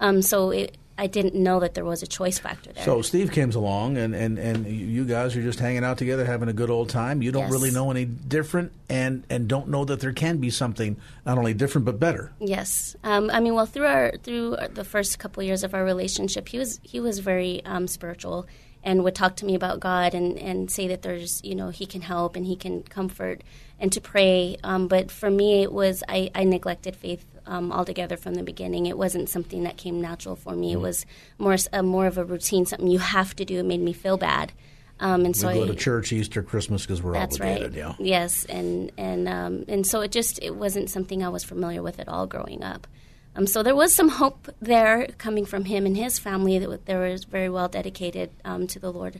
[0.00, 2.84] Um, so it, I didn't know that there was a choice factor there.
[2.84, 6.48] So Steve comes along, and, and, and you guys are just hanging out together, having
[6.48, 7.22] a good old time.
[7.22, 7.52] You don't Yes.
[7.52, 11.54] really know any different, and, and don't know that there can be something not only
[11.54, 12.32] different but better.
[12.40, 16.48] Yes, um, I mean, well, through our through the first couple years of our relationship,
[16.48, 18.46] he was he was very um, spiritual
[18.82, 21.86] and would talk to me about God and, and say that there's you know he
[21.86, 23.42] can help and he can comfort
[23.78, 24.56] and to pray.
[24.62, 28.86] Um, but for me, it was I, I neglected faith um, altogether from the beginning.
[28.86, 30.72] It wasn't something that came natural for me.
[30.72, 31.06] It was
[31.38, 33.58] more more of a routine, something you have to do.
[33.58, 34.52] It made me feel bad,
[35.00, 37.72] um, and We so go I, to church, Easter, Christmas because we're that's obligated.
[37.72, 37.76] right.
[37.76, 37.94] Yeah.
[37.98, 41.98] Yes, and and um, and so it just it wasn't something I was familiar with
[42.00, 42.86] at all growing up.
[43.40, 46.94] Um, so there was some hope there coming from him and his family that they
[46.94, 49.18] were very well dedicated um, to the Lord.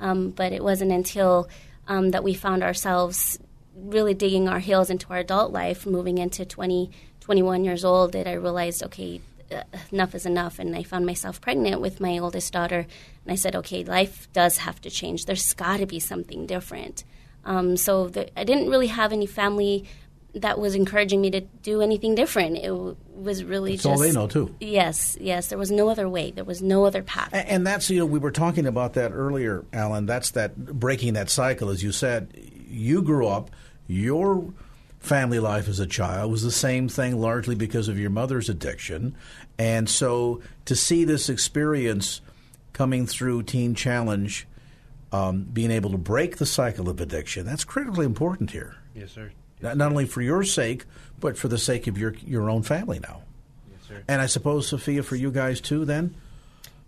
[0.00, 1.48] Um, but it wasn't until
[1.86, 3.38] um, that we found ourselves
[3.76, 8.26] really digging our heels into our adult life, moving into 20, 21 years old, that
[8.26, 9.20] I realized, okay,
[9.52, 10.58] uh, enough is enough.
[10.58, 12.88] And I found myself pregnant with my oldest daughter.
[13.24, 15.26] And I said, okay, life does have to change.
[15.26, 17.04] There's got to be something different.
[17.44, 19.84] Um, so the, I didn't really have any family
[20.34, 22.56] that was encouraging me to do anything different.
[22.58, 24.54] It w- was really That's just all they know, too.
[24.60, 25.48] Yes, yes.
[25.48, 26.30] There was no other way.
[26.30, 27.32] There was no other path.
[27.32, 30.06] A- And that's, you know, we were talking about that earlier, Alan.
[30.06, 32.32] That's that breaking that cycle, as you said.
[32.68, 33.50] You grew up,
[33.86, 34.52] your
[35.00, 39.16] family life as a child was the same thing largely because of your mother's addiction.
[39.58, 42.20] And so to see this experience
[42.72, 44.46] coming through Teen Challenge,
[45.12, 48.76] um, being able to break the cycle of addiction, that's critically important here.
[48.94, 49.32] Yes, sir.
[49.62, 50.84] Not, not only for your sake,
[51.18, 53.22] but for the sake of your, your own family now.
[53.70, 54.02] Yes, sir.
[54.08, 56.14] And I suppose, Sophia, for you guys too, then?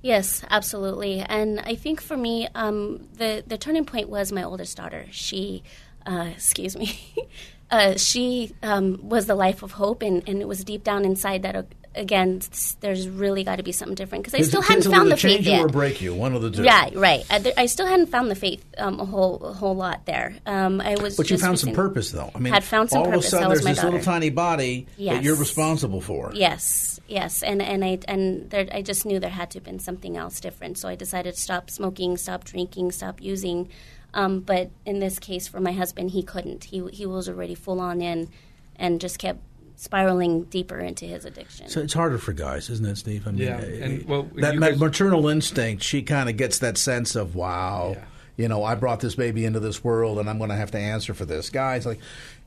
[0.02, 1.20] Yes, absolutely.
[1.20, 5.06] And I think for me, um, the the turning point was my oldest daughter.
[5.12, 5.62] She,
[6.04, 6.98] uh, excuse me,
[7.70, 11.42] uh, she um, was the life of hope, and, and it was deep down inside
[11.42, 11.66] that.
[11.94, 12.40] Uh, again,
[12.80, 15.44] there's really got to be something different because I still hadn't found the faith yet.
[15.44, 16.62] change you or break you, one of the two.
[16.64, 17.24] Yeah, right.
[17.30, 20.36] I, there- I still hadn't found the faith um, a whole a whole lot there.
[20.46, 22.30] Um, I was, But you found some purpose, though.
[22.34, 23.26] I mean, Had found some all purpose.
[23.26, 26.32] of a sudden, there's this little tiny body that you're responsible for.
[26.34, 29.78] Yes, yes, and and I and there, I just knew there had to have been
[29.78, 30.78] something else different.
[30.78, 33.68] So I decided to stop smoking, stop drinking, stop using.
[34.14, 36.64] Um, but in this case, for my husband, he couldn't.
[36.64, 38.28] He he was already full on in,
[38.76, 39.40] and just kept
[39.82, 41.68] spiraling deeper into his addiction.
[41.68, 43.26] So it's harder for guys, isn't it, Steve?
[43.26, 46.78] I mean, Yeah, uh, and, well, that guys- maternal instinct, she kind of gets that
[46.78, 48.04] sense of, wow, Yeah.
[48.36, 50.78] you know, I brought this baby into this world, and I'm going to have to
[50.78, 51.50] answer for this.
[51.50, 51.98] Guys, like,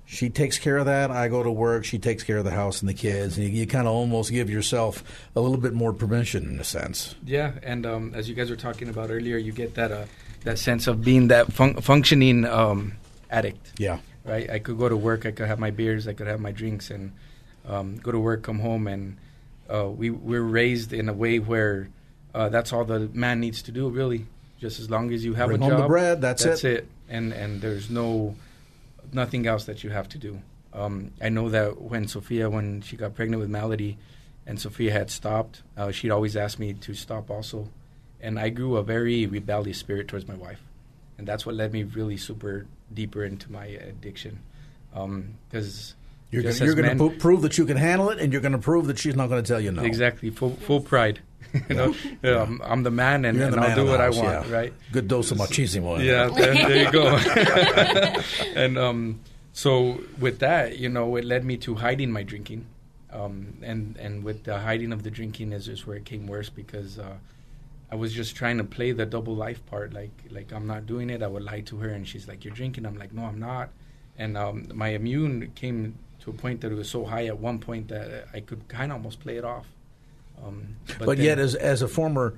[0.06, 1.12] she takes care of that.
[1.12, 1.84] I go to work.
[1.84, 3.38] She takes care of the house and the kids.
[3.38, 5.04] And you, you kind of almost give yourself
[5.36, 7.16] a little bit more permission, in a sense.
[7.26, 10.06] Yeah, and um, as you guys were talking about earlier, you get that uh,
[10.44, 12.94] that sense of being that fun- functioning um,
[13.30, 13.74] addict.
[13.78, 13.98] Yeah.
[14.26, 14.50] Right.
[14.50, 15.26] I could go to work.
[15.26, 16.08] I could have my beers.
[16.08, 17.14] I could have my drinks, and
[17.68, 19.18] um, go to work, come home, and
[19.72, 21.90] uh, we we're raised in a way where
[22.34, 23.88] uh, that's all the man needs to do.
[23.90, 24.26] Really,
[24.60, 26.78] just as long as you have Bring a home job, the bread, that's that's it.
[26.78, 26.88] it.
[27.08, 28.36] And and there's no
[29.14, 30.42] nothing else that you have to do.
[30.74, 33.98] Um, I know that when Sophia, when she got pregnant with Melody,
[34.46, 35.64] and Sophia had stopped.
[35.76, 37.70] Uh, she'd always asked me to stop also,
[38.22, 40.62] and I grew a very rebellious spirit towards my wife,
[41.18, 44.40] and that's what led me really super deeper into my addiction.
[44.94, 45.96] Because
[46.32, 48.58] you're gonna, you're going to prove that you can handle it, and you're going to
[48.58, 49.84] prove that she's not going to tell you no.
[49.84, 51.20] Exactly, full full pride.
[51.70, 52.42] you know, yeah.
[52.42, 54.48] um, I'm the man, and, and I'll do what house, I want.
[54.48, 54.54] Yeah.
[54.54, 54.74] Right?
[54.92, 56.04] Good dose of machismo.
[56.04, 58.22] Yeah, there, there, you go.
[58.56, 59.20] and um,
[59.54, 62.66] so with that, you know, it led me to hiding my drinking,
[63.12, 66.50] um, and and with the hiding of the drinking is just where it came worse
[66.50, 67.00] because.
[67.00, 67.16] Uh,
[67.92, 71.10] I was just trying to play the double life part, like like I'm not doing
[71.10, 71.22] it.
[71.22, 73.70] I would lie to her, and she's like, "You're drinking." I'm like, "No, I'm not."
[74.18, 77.60] And um, my immune came to a point that it was so high at one
[77.60, 79.68] point that I could kind of almost play it off.
[80.44, 82.38] Um, but, but then, yet, as as a former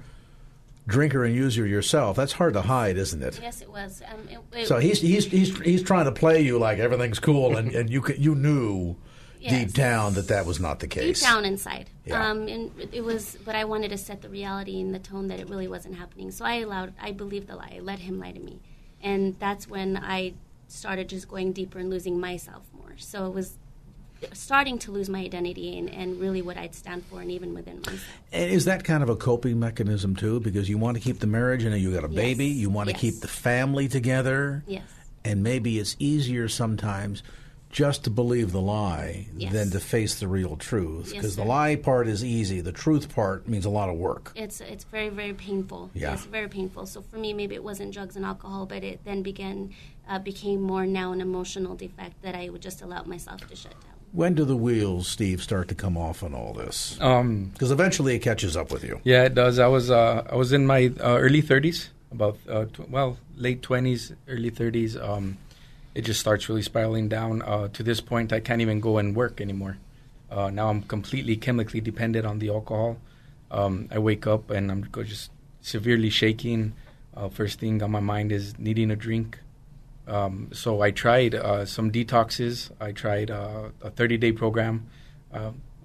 [0.87, 3.39] drinker and user yourself, that's hard to hide, isn't it?
[3.41, 4.01] Yes, it was.
[4.11, 7.55] Um, it, it, so he's he's he's he's trying to play you like everything's cool,
[7.57, 8.95] and, and you you knew
[9.39, 9.51] yes.
[9.51, 11.19] deep down that that was not the case.
[11.19, 12.29] Deep down inside, yeah.
[12.29, 13.37] um, and it was.
[13.43, 16.31] But I wanted to set the reality and the tone that it really wasn't happening.
[16.31, 17.73] So I allowed, I believed the lie.
[17.77, 18.59] I let him lie to me,
[19.01, 20.33] and that's when I
[20.67, 22.93] started just going deeper and losing myself more.
[22.97, 23.57] So it was
[24.33, 27.77] starting to lose my identity and, and really what I'd stand for, and even within
[27.77, 28.03] myself.
[28.31, 30.39] And is that kind of a coping mechanism too?
[30.39, 32.15] Because you want to keep the marriage, and you got a yes.
[32.15, 33.01] baby, you want to yes.
[33.01, 34.63] keep the family together.
[34.67, 34.83] Yes.
[35.23, 37.21] And maybe it's easier sometimes
[37.77, 39.53] just to believe the lie yes.
[39.53, 43.13] than to face the real truth because yes, the lie part is easy the truth
[43.13, 46.87] part means a lot of work it's it's very very painful yeah it's very painful
[46.87, 49.71] so for me maybe it wasn't drugs and alcohol but it then began
[50.09, 53.73] uh, became more now an emotional defect that i would just allow myself to shut
[53.73, 56.93] down when do the wheels, Steve, start to come off on all this?
[56.93, 59.01] Because um, eventually it catches up with you.
[59.03, 59.59] Yeah, it does.
[59.59, 63.61] I was uh, I was in my uh, early 30s, about uh, tw- well late
[63.61, 64.95] 20s, early 30s.
[64.97, 65.37] Um,
[65.97, 67.41] it just starts really spiraling down.
[67.41, 69.77] Uh, to this point, I can't even go and work anymore.
[70.29, 72.97] Uh, now I'm completely chemically dependent on the alcohol.
[73.49, 75.31] Um, I wake up and I'm just
[75.61, 76.73] severely shaking.
[77.15, 79.39] Uh, first thing on my mind is needing a drink.
[80.07, 82.69] Um, so I tried uh, some detoxes.
[82.79, 84.85] I tried uh, a 30 day program.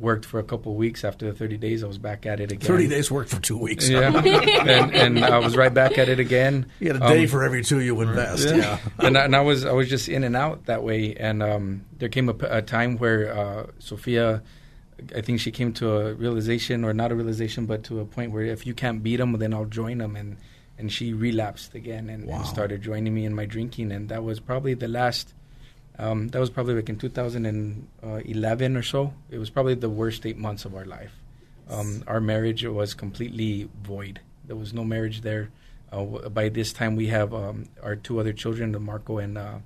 [0.02, 1.04] Worked for a couple of weeks.
[1.04, 2.66] After the 30 days, I was back at it again.
[2.66, 3.88] 30 days worked for two weeks.
[3.88, 4.08] Yeah.
[4.16, 6.66] and, and, I was right back at it again.
[6.80, 8.48] You had a day um, for every two you invest.
[8.48, 8.56] Yeah.
[8.56, 8.78] yeah.
[8.98, 11.14] and, I, and, I, was I was just in and out that way.
[11.14, 14.42] And um, there came a, a, time where uh, Sophia,
[15.14, 18.32] I think she came to a realization, or not a realization, but to a point
[18.32, 20.16] where if you can't beat them, then I'll join them.
[20.16, 20.36] And
[20.78, 22.38] and she relapsed again and, wow.
[22.38, 25.32] and, started joining me in my drinking and that was probably the last
[25.98, 29.12] um, that was probably like in 2011 or so.
[29.30, 31.12] It was probably the worst eight months of our life.
[31.68, 34.20] Um, our marriage was completely void.
[34.46, 35.50] There was no marriage there.
[35.90, 39.58] Uh, by this time we have um, our two other children marco and uh,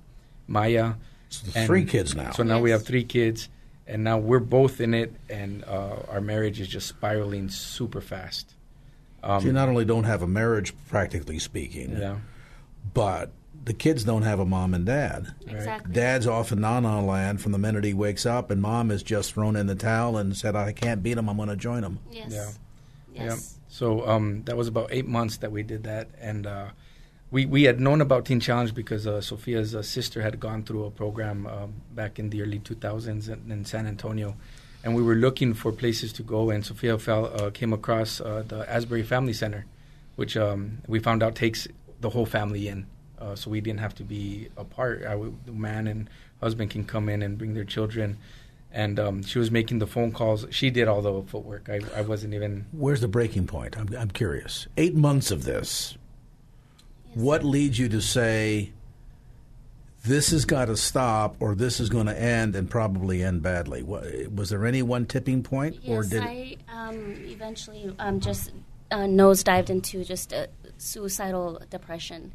[0.47, 0.93] maya.
[1.29, 2.31] So three kids now.
[2.31, 2.63] so now yes.
[2.63, 3.49] we have three kids
[3.85, 8.53] and now we're both in it and uh, our marriage is just spiraling super fast.
[9.23, 12.17] Um, so you not only don't have a marriage, practically speaking, yeah.
[12.93, 13.31] but
[13.67, 15.33] the kids don't have a mom and dad.
[15.45, 15.93] Exactly.
[15.93, 19.33] Dad's off in Nana land from the minute he wakes up, and mom has just
[19.33, 21.29] thrown in the towel and said, "I can't beat him.
[21.29, 22.31] I'm going to join him." Yes.
[22.31, 22.49] Yeah.
[23.13, 23.23] Yes.
[23.23, 23.63] Yeah.
[23.67, 26.67] So um, that was about eight months that we did that, and uh,
[27.29, 30.85] we we had known about Teen Challenge because uh, Sophia's uh, sister had gone through
[30.85, 34.35] a program um, back in the early 2000s in, in San Antonio
[34.83, 36.49] and we were looking for places to go.
[36.49, 39.65] And Sophia fell, uh, came across uh, the Asbury Family Center,
[40.15, 41.67] which um, we found out takes
[41.99, 42.87] the whole family in.
[43.19, 45.01] Uh, so we didn't have to be apart.
[45.01, 46.09] the man and
[46.41, 48.17] husband can come in and bring their children.
[48.71, 50.45] And um, she was making the phone calls.
[50.51, 51.69] She did all the footwork.
[51.69, 52.65] I, I wasn't even.
[52.71, 53.77] Where's the breaking point?
[53.77, 54.67] I'm, I'm curious.
[54.77, 55.97] Eight months of this.
[57.07, 57.17] Yes.
[57.17, 58.73] What leads you to say,
[60.03, 63.83] this has got to stop or this is going to end and probably end badly.
[63.83, 65.79] Was there any one tipping point?
[65.81, 68.51] Yes, or did I um, eventually um, just
[68.91, 72.31] uh, nosedived into just a suicidal depression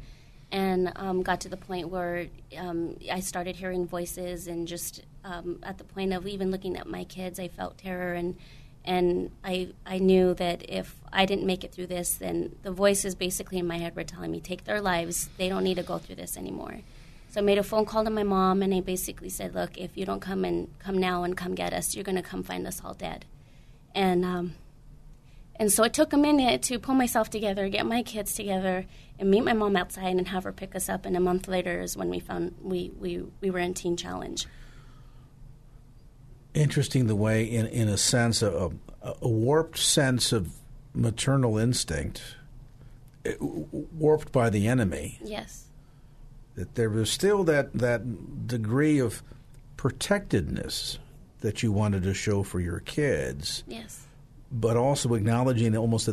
[0.53, 5.59] and um, got to the point where um, I started hearing voices and just um,
[5.63, 8.37] at the point of even looking at my kids, I felt terror and
[8.85, 13.15] and I I knew that if I didn't make it through this, then the voices
[13.15, 15.29] basically in my head were telling me, take their lives.
[15.37, 16.81] They don't need to go through this anymore.
[17.29, 19.97] So I made a phone call to my mom, and I basically said, "Look, if
[19.97, 22.67] you don't come and come now and come get us, you're going to come find
[22.67, 23.25] us all dead."
[23.95, 24.53] And um,
[25.55, 28.85] and so it took a minute to pull myself together, get my kids together,
[29.19, 31.05] and meet my mom outside and have her pick us up.
[31.05, 34.47] And a month later is when we found we we, we were in Teen Challenge.
[36.53, 40.53] Interesting the way, in in a sense, a, a warped sense of
[40.93, 42.35] maternal instinct,
[43.25, 45.19] eh, warped by the enemy.
[45.23, 45.67] Yes
[46.55, 49.23] that there was still that, that degree of
[49.77, 50.99] protectedness
[51.41, 53.63] that you wanted to show for your kids.
[53.67, 54.05] Yes.
[54.55, 56.07] But also acknowledging almost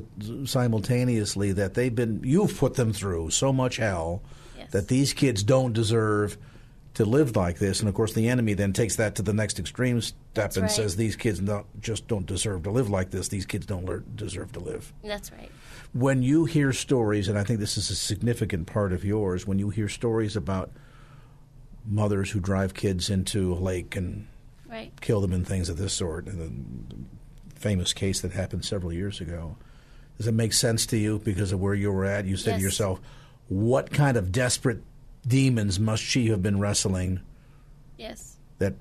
[0.46, 4.22] simultaneously that they've been you've put them through so much hell
[4.58, 4.70] Yes.
[4.72, 6.36] that these kids don't deserve
[6.94, 9.58] to live like this and of course the enemy then takes that to the next
[9.58, 10.72] extreme step That's and right.
[10.72, 14.04] says these kids not, just don't deserve to live like this these kids don't lear-
[14.16, 15.50] deserve to live That's right.
[15.92, 19.58] when you hear stories, and I think this is a significant part of yours, when
[19.58, 20.70] you hear stories about
[21.86, 24.26] mothers who drive kids into a lake and
[24.68, 24.92] Right.
[25.00, 27.06] kill them and things of this sort, and
[27.60, 29.56] famous case that happened several years ago,
[30.18, 32.24] does it make sense to you because of where you were at?
[32.24, 33.00] You said to yourself,
[33.48, 34.82] what kind of desperate
[35.26, 37.20] demons must she have been wrestling
[37.98, 38.36] Yes.
[38.58, 38.74] that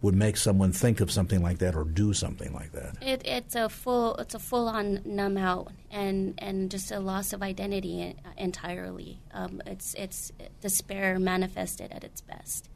[0.00, 2.96] would make someone think of something like that or do something like that?
[3.00, 7.32] It, it's a full it's a full on numb out and, and just a loss
[7.32, 9.20] of identity entirely.
[9.32, 12.68] Um, it's it's despair manifested at its best,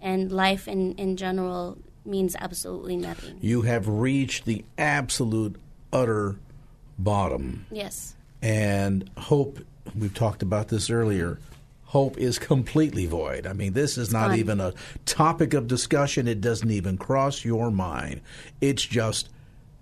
[0.00, 3.38] and life in, in general means absolutely nothing.
[3.40, 5.56] You have reached the absolute,
[5.92, 6.36] utter
[6.98, 7.66] bottom.
[7.70, 9.58] Yes, And hope,
[9.94, 11.38] we've talked about this earlier,
[11.84, 13.46] hope is completely void.
[13.46, 14.72] I mean, this is not even a
[15.06, 16.28] topic of discussion.
[16.28, 18.20] It doesn't even cross your mind.
[18.60, 19.28] It's just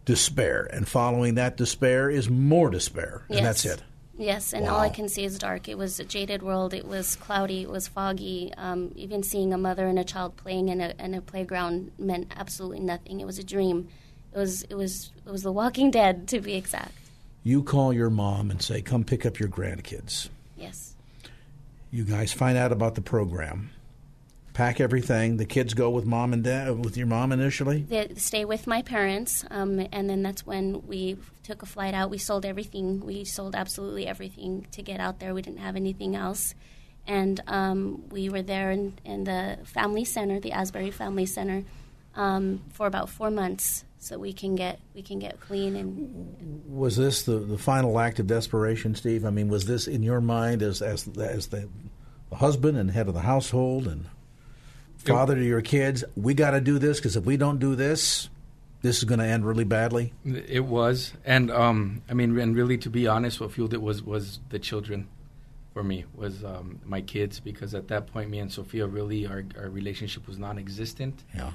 [0.05, 0.69] despair.
[0.73, 3.25] And following that despair is more despair.
[3.29, 3.83] And that's it.
[4.19, 5.69] Yes, and all I can see is dark.
[5.69, 6.75] It was a jaded world.
[6.75, 7.62] It was cloudy.
[7.62, 8.53] It was foggy.
[8.57, 12.33] Um, even seeing a mother and a child playing in a, in a playground meant
[12.37, 13.21] absolutely nothing.
[13.21, 13.89] It was a dream.
[14.35, 16.93] It was it was it was The Walking Dead to be exact.
[17.45, 20.29] You call your mom and say, come pick up your grandkids.
[20.57, 20.95] Yes.
[21.93, 23.71] You guys find out about the program.
[24.59, 25.36] Pack everything.
[25.36, 27.82] The kids go with mom and dad, with your mom initially.
[27.82, 32.11] They stay with my parents, um, and then that's when we took a flight out.
[32.11, 32.98] We sold everything.
[32.98, 35.32] We sold absolutely everything to get out there.
[35.32, 36.56] We didn't have anything else,
[37.06, 41.62] and um, we were there in, in the family center, the Asbury Family Center,
[42.16, 46.96] um, for about four months, so we can get we can get clean and Was
[46.96, 49.24] this the, the final act of desperation, Steve?
[49.24, 51.68] I mean, was this in your mind as as as the,
[52.30, 54.06] the husband and head of the household and
[55.09, 56.04] father to your kids?
[56.16, 58.28] We got to do this because if we don't do this,
[58.82, 60.12] this is going to end really badly.
[60.24, 64.02] It was, and um, I mean, and really, to be honest, what fueled it was
[64.02, 65.09] was the children.
[65.74, 69.44] For me, was um, my kids because at that point, me and Sophia really our
[69.56, 71.22] our relationship was non-existent.
[71.34, 71.52] Yeah.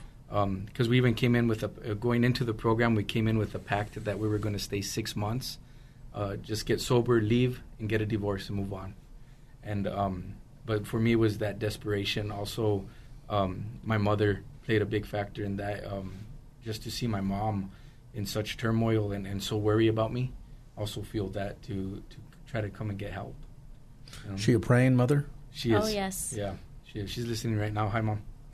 [0.65, 3.37] Because we even came in with a uh, going into the program, we came in
[3.37, 5.59] with a pact that we were going to stay six months,
[6.15, 8.95] uh, just get sober, leave, and get a divorce and move on.
[9.61, 10.35] And um,
[10.65, 12.31] but for me, it was that desperation.
[12.31, 12.85] Also,
[13.30, 15.86] um, my mother played a big factor in that.
[15.86, 16.13] Um,
[16.63, 17.71] just to see my mom
[18.13, 20.32] in such turmoil and, and so worry about me,
[20.78, 22.17] also feel that to to
[22.49, 23.36] try to come and get help.
[24.24, 24.38] You know?
[24.38, 25.26] She a praying mother?
[25.51, 25.84] She is.
[25.84, 26.34] Oh, yes.
[26.36, 26.53] Yeah.
[26.86, 27.09] She is.
[27.09, 27.89] She's listening right now.
[27.89, 28.21] Hi, mom.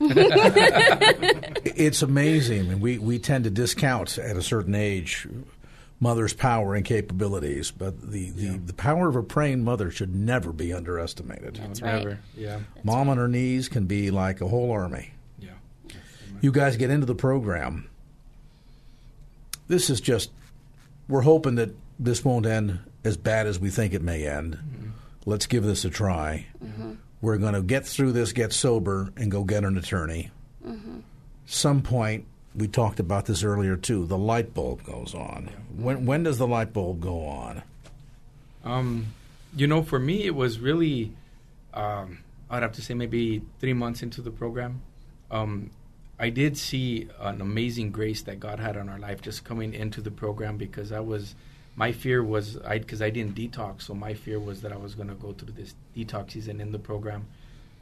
[1.72, 5.26] It's amazing, and we, we tend to discount at a certain age
[6.00, 10.52] mother's power and capabilities, but the, the, the power of a praying mother should never
[10.52, 11.56] be underestimated.
[11.56, 11.98] That's right.
[11.98, 12.18] Never.
[12.34, 12.60] Yeah.
[12.82, 15.12] Mom on her knees can be like a whole army.
[15.38, 15.50] Yeah.
[16.40, 17.88] You guys get into the program.
[19.68, 20.30] This is just,
[21.06, 24.54] we're hoping that this won't end as bad as we think it may end.
[24.54, 24.88] Mm-hmm.
[25.26, 26.46] Let's give this a try.
[26.64, 26.94] Mm-hmm.
[27.20, 30.30] We're going to get through this, get sober, and go get an attorney.
[30.66, 31.00] Mm-hmm.
[31.44, 32.24] Some point,
[32.54, 35.50] we talked about this earlier too, the light bulb goes on.
[35.76, 37.62] When, when does the light bulb go on?
[38.64, 39.06] Um,
[39.56, 41.12] you know, for me, it was really,
[41.72, 44.82] um, I'd have to say maybe three months into the program.
[45.30, 45.70] Um,
[46.18, 50.02] I did see an amazing grace that God had on our life just coming into
[50.02, 51.34] the program because I was,
[51.76, 54.94] my fear was, I because I didn't detox, so my fear was that I was
[54.94, 57.26] going to go through this detox season in the program,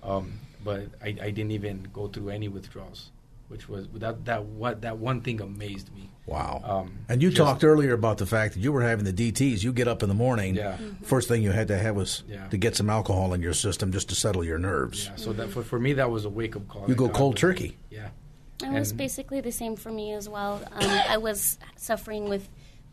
[0.04, 3.10] um, but I, I didn't even go through any withdrawals,
[3.48, 6.10] which was that that what that one thing amazed me.
[6.26, 6.60] Wow.
[6.62, 9.62] Um, and you just- talked earlier about the fact that you were having the DTs.
[9.64, 10.54] You get up in the morning.
[10.56, 10.76] Yeah.
[11.02, 12.46] First thing you had to have was Yeah.
[12.48, 15.06] to get some alcohol in your system just to settle your nerves.
[15.06, 16.82] Yeah, so that for, for me that was a wake up call.
[16.82, 17.76] You that go cold was- turkey.
[17.90, 18.08] Yeah.
[18.62, 20.60] It was basically the same for me as well.
[20.72, 22.48] Um, I was suffering with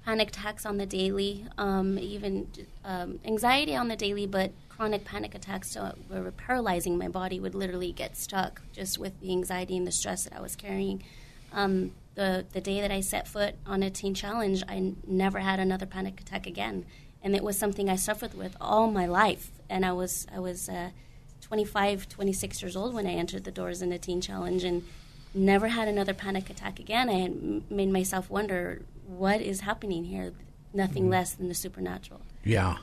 [0.06, 2.48] panic attacks on the daily, um, even
[2.84, 5.76] um, anxiety on the daily, but chronic panic attacks
[6.10, 6.98] were paralyzing.
[6.98, 10.42] My body would literally get stuck just with the anxiety and the stress that I
[10.42, 11.04] was carrying.
[11.52, 15.40] Um, the the day that I set foot on a teen challenge, I n- never
[15.40, 16.86] had another panic attack again,
[17.24, 19.52] and it was something I suffered with all my life.
[19.70, 20.92] And I was I was uh,
[21.42, 24.84] 25, 26 years old when I entered the doors in a teen challenge, and
[25.36, 27.10] never had another panic attack again.
[27.10, 30.34] I had made myself wonder what is happening here.
[30.74, 32.22] Nothing less than the supernatural.
[32.44, 32.78] Yeah.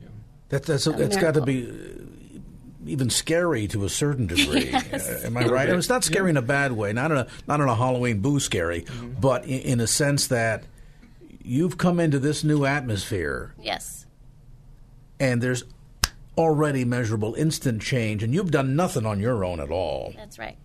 [0.00, 0.08] Yeah.
[0.48, 2.40] That, that's A it's got to be uh,
[2.86, 4.70] even scary to a certain degree.
[4.70, 5.08] Yes.
[5.08, 5.68] Uh, am I right?
[5.68, 8.40] It's not scary in a bad way, not in a not in a Halloween boo
[8.40, 9.20] scary, Mm-hmm.
[9.20, 10.64] but in, in a sense that
[11.42, 14.06] you've come into this new atmosphere, Yes.
[15.20, 15.62] and there's
[16.36, 20.12] already measurable instant change, and you've done nothing on your own at all.
[20.16, 20.56] That's right.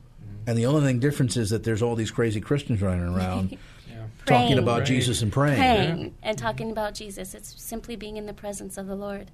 [0.47, 3.57] And the only thing difference is that there's all these crazy Christians running around
[4.25, 4.87] talking about Right.
[4.87, 5.57] Jesus and praying.
[5.57, 7.33] Praying and talking about Jesus.
[7.33, 9.31] It's simply being in the presence of the Lord.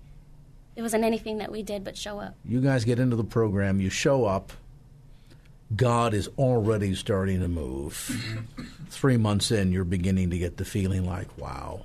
[0.76, 2.36] It wasn't anything that we did but show up.
[2.46, 4.54] You guys get into the program, you show up.
[5.76, 7.96] God is already starting to move.
[8.90, 11.82] Three months in, you're beginning to get the feeling like, wow,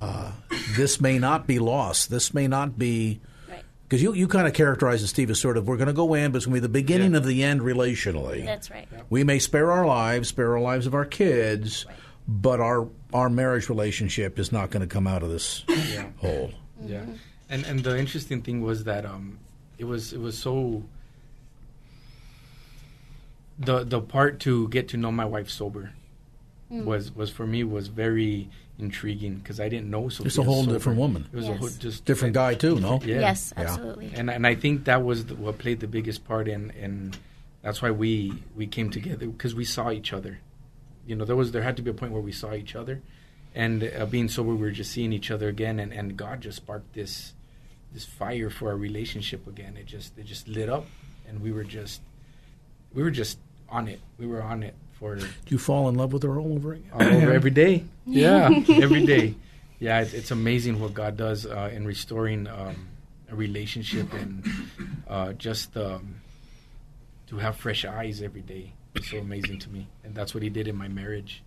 [0.00, 0.30] uh,
[0.76, 2.10] this may not be lost.
[2.10, 3.20] This may not be.
[3.86, 3.88] Right.
[3.88, 6.14] Because you, you kind of characterize it, Steve, as sort of we're going to go
[6.14, 7.18] in, but it's going to be the beginning Yeah.
[7.18, 8.44] of the end relationally.
[8.44, 8.88] That's right.
[9.10, 11.86] We may spare our lives, spare our lives of our kids,
[12.26, 15.64] but our our marriage relationship is not going to come out of this
[16.18, 16.50] hole.
[16.84, 17.04] Yeah,
[17.48, 19.38] and and the interesting thing was that um,
[19.78, 20.82] it was it was so.
[23.58, 25.92] The the part to get to know my wife sober,
[26.68, 30.26] was was for me was very intriguing because I didn't know Sophia.
[30.26, 30.72] It's a whole sober.
[30.74, 31.26] different woman.
[31.32, 33.00] It was a whole just Different guy too, no?
[33.04, 33.20] Yeah.
[33.20, 33.62] Yes, Yeah.
[33.64, 34.12] absolutely.
[34.14, 37.16] and and I think that was the, what played the biggest part in and
[37.62, 40.38] that's why we we came together because we saw each other.
[41.06, 43.00] You know, there was there had to be a point where we saw each other,
[43.54, 46.58] and uh, being sober, we were just seeing each other again, and, and God just
[46.58, 47.32] sparked this
[47.92, 49.76] this fire for our relationship again.
[49.76, 50.86] It just it just lit up,
[51.28, 52.02] and we were just
[52.92, 54.00] we were just on it.
[54.18, 56.90] We were on it for Do you fall in love with her all over again?
[56.92, 57.84] all over every day.
[58.06, 59.34] Yeah, every day.
[59.78, 62.88] Yeah, it's, it's amazing what God does uh, in restoring um,
[63.30, 64.42] a relationship and
[65.06, 66.14] uh, just um,
[67.26, 68.72] to have fresh eyes every day.
[68.94, 71.42] It's so amazing to me, and that's what He did in my marriage.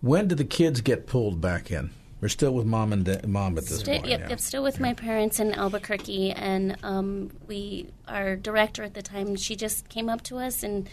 [0.00, 1.90] When do the kids get pulled back in?
[2.20, 4.06] We're still with mom and da- mom at this Sti- point.
[4.06, 4.28] yep, yeah.
[4.28, 9.34] yep, still with my parents in Albuquerque, and um, we, our director at the time,
[9.34, 10.88] she just came up to us, and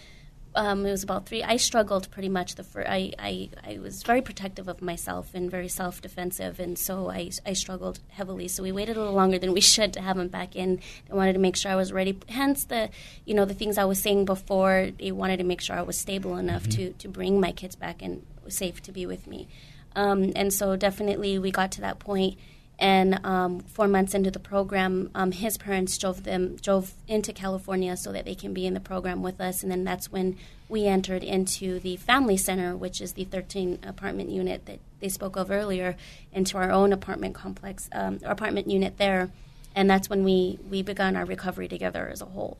[0.56, 1.43] um, it was about three.
[1.43, 2.56] I struggled pretty much.
[2.56, 6.78] The fir- I, I, I was very protective of myself and very self defensive, and
[6.78, 8.47] so I, I struggled heavily.
[8.47, 10.80] So we waited a little longer than we should to have him back in.
[11.10, 12.18] I wanted to make sure I was ready.
[12.30, 12.89] Hence the,
[13.26, 14.89] you know, the things I was saying before.
[14.97, 18.02] They wanted to make sure I was stable enough to to bring my kids back
[18.02, 19.47] and safe to be with me.
[19.95, 22.38] Um, and so definitely we got to that point
[22.80, 27.97] and um, four months into the program, um, his parents drove them drove into California
[27.97, 29.61] so that they can be in the program with us.
[29.61, 30.38] And then that's when
[30.69, 35.36] we entered into the family center, which is the 13 apartment unit that they spoke
[35.36, 35.97] of earlier,
[36.32, 39.30] into our own apartment complex, um, apartment unit there.
[39.75, 42.57] And that's when we we begun our recovery together as a whole.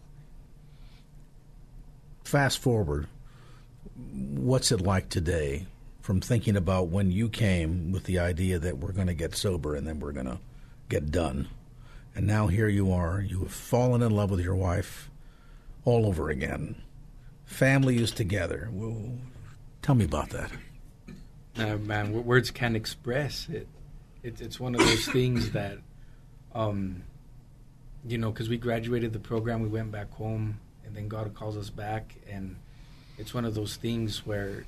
[2.26, 3.08] Fast forward,
[3.96, 5.66] what's it like today
[6.10, 9.76] from thinking about when you came with the idea that we're going to get sober
[9.76, 10.40] and then we're going to
[10.90, 11.48] get done?
[12.16, 15.12] And now here you are, you have fallen in love with your wife
[15.86, 16.82] all over again.
[17.46, 18.70] Family is together.
[18.72, 19.20] Well,
[19.84, 20.52] tell me about that.
[21.56, 23.68] Uh, man, words can't express it.
[24.24, 24.42] it.
[24.42, 25.78] It's one of those things that,
[26.56, 27.04] um,
[28.04, 31.56] you know, because we graduated the program, we went back home, and then God calls
[31.56, 32.56] us back, and
[33.20, 34.66] it's one of those things where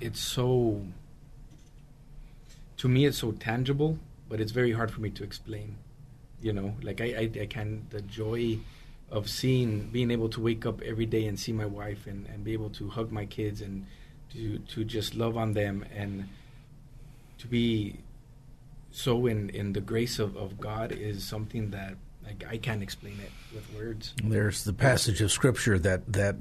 [0.00, 0.82] it's so.
[2.78, 3.98] To me, it's so tangible,
[4.28, 5.76] but it's very hard for me to explain.
[6.40, 8.58] You know, like I, I, I can the joy
[9.10, 12.42] of seeing, being able to wake up every day and see my wife, and, and
[12.42, 13.86] be able to hug my kids and
[14.32, 16.28] to to just love on them and
[17.38, 18.00] to be
[18.90, 23.18] so in in the grace of, of God is something that like I can't explain
[23.22, 24.14] it with words.
[24.22, 26.36] There's the passage of Scripture that, that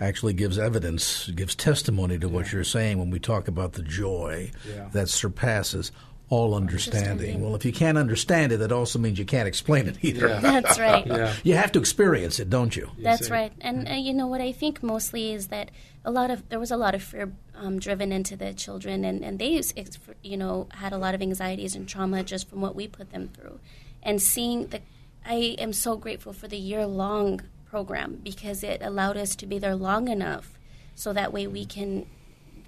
[0.00, 2.52] actually gives evidence, gives testimony to what Yeah.
[2.52, 4.88] you're saying when we talk about the joy Yeah.
[4.92, 5.92] that surpasses
[6.30, 7.10] all understanding.
[7.10, 7.42] Understanding.
[7.44, 10.28] Well, if you can't understand it, that also means you can't explain it either.
[10.28, 10.40] Yeah.
[10.40, 11.06] That's right.
[11.06, 11.34] Yeah.
[11.44, 12.90] You have to experience it, don't you?
[12.98, 13.32] That's sir.
[13.34, 13.52] right.
[13.60, 15.70] And uh, you know what I think mostly is that
[16.04, 19.22] a lot of there was a lot of fear um, driven into the children, and
[19.24, 22.74] and they ex- you know had a lot of anxieties and trauma just from what
[22.74, 23.60] we put them through,
[24.02, 24.80] and seeing the.
[25.24, 29.58] I am so grateful for the year long program because it allowed us to be
[29.58, 30.58] there long enough
[30.94, 32.06] so that way we can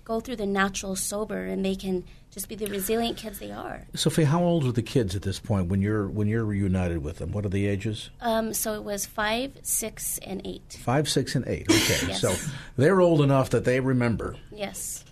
[0.04, 3.86] go through the natural sober and they can just be the resilient kids they are.
[3.94, 7.18] Sophie, how old are the kids at this point when you're when you're reunited with
[7.18, 7.32] them?
[7.32, 8.10] What are the ages?
[8.20, 10.78] Um, so it was five, six, and eight.
[10.82, 11.66] Five, six, and eight.
[11.70, 12.20] Okay, Yes.
[12.20, 12.34] so
[12.76, 14.36] they're old enough that they remember.
[14.52, 15.04] Yes.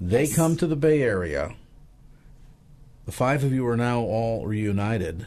[0.00, 0.34] They Yes.
[0.36, 1.54] come to the Bay Area.
[3.06, 5.26] The five of you are now all reunited.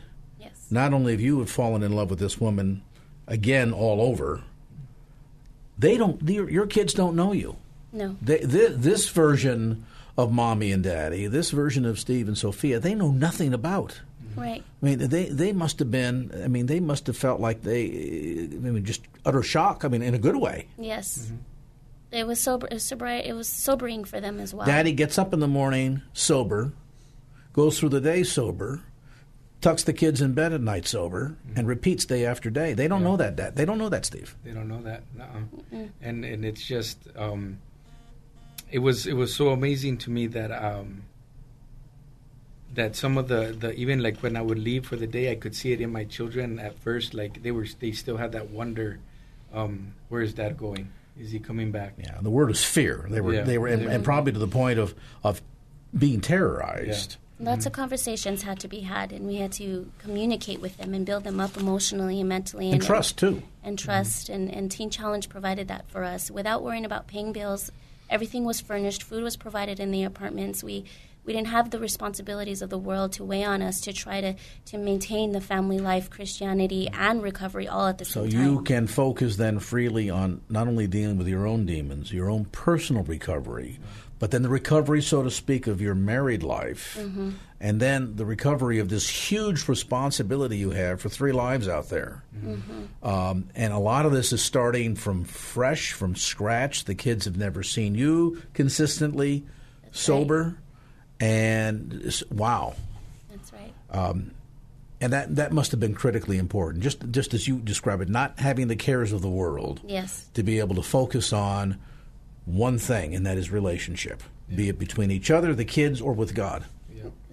[0.65, 0.71] Yes.
[0.71, 2.81] Not only have you fallen in love with this woman
[3.27, 4.43] again all over,
[5.77, 6.21] they don't.
[6.27, 7.57] Your, your kids don't know you.
[7.91, 8.15] No.
[8.21, 9.85] They, thi- this version
[10.17, 13.99] of mommy and daddy, this version of Steve and Sophia, they know nothing about.
[14.35, 14.63] Right.
[14.81, 16.31] I mean, they they must have been.
[16.43, 19.85] I mean, they must have felt like they, I mean, just utter shock.
[19.85, 20.67] I mean, in a good way.
[20.77, 21.19] Yes.
[21.19, 21.35] Mm-hmm.
[22.11, 22.67] It was sober.
[22.67, 24.65] It was, sobri- it was sobering for them as well.
[24.65, 26.71] Daddy gets up in the morning sober,
[27.53, 28.81] goes through the day sober,
[29.65, 32.73] tucks the kids in bed at night sober, and repeats day after day.
[32.73, 33.35] They don't know that.
[33.35, 33.55] Dad.
[33.55, 34.35] They don't know that, Steve.
[34.43, 35.85] They don't know that, nuh-uh.
[36.03, 37.57] and and it's just um,
[38.71, 41.01] it was it was so amazing to me that um,
[42.75, 45.35] that some of the, the even like when I would leave for the day, I
[45.35, 47.15] could see it in my children at first.
[47.15, 48.99] Like they were they still had that wonder,
[49.51, 50.91] um, where is Dad going?
[51.19, 51.95] Is he coming back?
[51.97, 53.07] Yeah, the word is fear.
[53.09, 53.43] They were, Yeah.
[53.45, 54.93] they were, and, and probably to the point of
[55.23, 55.41] of
[55.97, 57.17] being terrorized.
[57.39, 57.75] Lots of mm.
[57.75, 61.39] conversations had to be had, and we had to communicate with them and build them
[61.39, 62.71] up emotionally and mentally.
[62.71, 63.43] And trust, too.
[63.63, 64.29] And trust.
[64.29, 67.71] And, and Teen Challenge provided that for us without worrying about paying bills.
[68.09, 70.63] Everything was furnished, food was provided in the apartments.
[70.63, 70.85] We
[71.25, 74.35] we didn't have the responsibilities of the world to weigh on us to try to,
[74.65, 78.45] to maintain the family life, Christianity, and recovery all at the So same time.
[78.45, 82.29] So you can focus then freely on not only dealing with your own demons, your
[82.29, 83.79] own personal recovery,
[84.19, 87.31] but then the recovery, so to speak, of your married life, Mm-hmm.
[87.59, 92.23] and then the recovery of this huge responsibility you have for three lives out there.
[92.37, 93.05] Mm-hmm.
[93.07, 96.85] Um, and a lot of this is starting from fresh, from scratch.
[96.85, 99.43] The kids have never seen you consistently
[99.91, 100.57] sober,
[101.19, 102.75] and wow.
[103.29, 103.73] That's right.
[105.01, 108.39] And that, that must have been critically important, just just as you describe it, not
[108.39, 110.25] having the cares of the world, Yes.
[110.35, 111.77] to be able to focus on
[112.45, 114.23] one thing, and that is relationship,
[114.53, 116.65] be it between each other, the kids, or with God.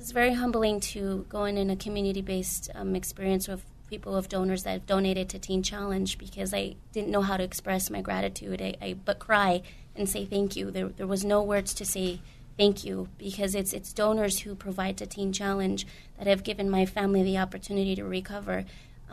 [0.03, 4.65] It's very humbling to go in, in a community-based um, experience with people of donors
[4.65, 8.61] that have donated to Teen Challenge because I didn't know how to express my gratitude.
[8.61, 9.63] I, I but cry
[9.95, 10.73] and say thank you.
[10.73, 12.21] There, there was no words to say
[12.59, 15.87] thank you because it's it's donors who provide to Teen Challenge
[16.19, 18.65] that have given my family the opportunity to recover.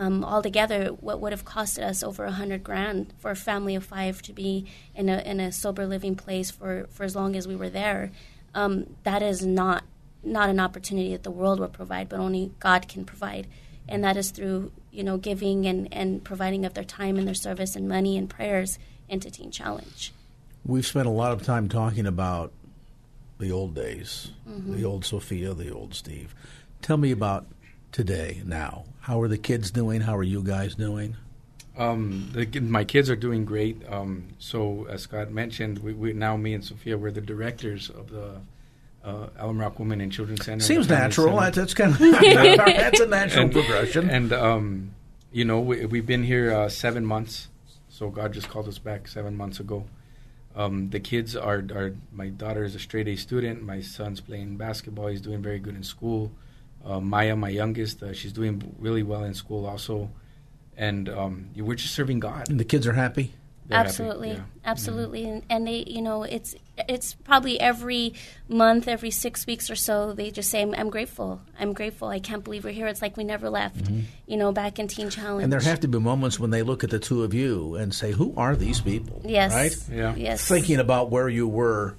[0.01, 3.83] Um, altogether, what would have costed us over a hundred grand for a family of
[3.83, 7.45] five to be in a in a sober living place for, for as long as
[7.49, 8.11] we were there,
[8.55, 9.83] um, that is not
[10.23, 13.45] not an opportunity that the world will provide, but only God can provide,
[13.89, 17.35] and that is through you know giving and, and providing of their time and their
[17.35, 18.79] service and money and prayers
[19.09, 20.13] into Teen Challenge.
[20.65, 22.53] We've spent a lot of time talking about
[23.37, 24.75] the old days, Mm-hmm.
[24.77, 26.33] the old Sophia, the old Steve.
[26.81, 27.47] Tell me about
[27.91, 28.85] today, now.
[29.01, 30.01] How are the kids doing?
[30.01, 31.15] How are you guys doing?
[31.77, 33.81] Um, the, my kids are doing great.
[33.89, 38.09] Um, so as Scott mentioned, we, we now me and Sophia we're the directors of
[38.09, 38.41] the
[39.03, 40.63] uh, Rock Women and Children's Center.
[40.63, 41.39] Seems natural.
[41.39, 41.51] Center.
[41.51, 44.09] That's, kind of that's a natural and, progression.
[44.09, 44.95] And um,
[45.31, 47.47] you know, we, we've been here uh, seven months,
[47.87, 49.85] so God just called us back seven months ago.
[50.55, 53.63] Um, the kids are, are my daughter is a straight A student.
[53.63, 55.07] My son's playing basketball.
[55.07, 56.31] He's doing very good in school.
[56.89, 60.09] Uh, Maya, my youngest, uh, she's doing really well in school also.
[60.75, 62.49] And um, we're just serving God.
[62.49, 63.33] And the kids are happy.
[63.69, 64.41] They're happy, absolutely, yeah.
[64.65, 66.55] absolutely, and, and they, you know, it's
[66.87, 68.15] it's probably every
[68.47, 71.39] month, every six weeks or so, they just say, "I'm, I'm grateful.
[71.59, 72.07] I'm grateful.
[72.07, 72.87] I can't believe we're here.
[72.87, 73.87] It's like we never left."
[74.25, 75.35] You know, back in Teen Challenge.
[75.35, 75.43] Mm-hmm.
[75.43, 77.93] And there have to be moments when they look at the two of you and
[77.93, 79.77] say, "Who are these people?" yes, Right?
[79.95, 80.15] Yeah.
[80.15, 80.47] yes.
[80.47, 81.95] Thinking about where you were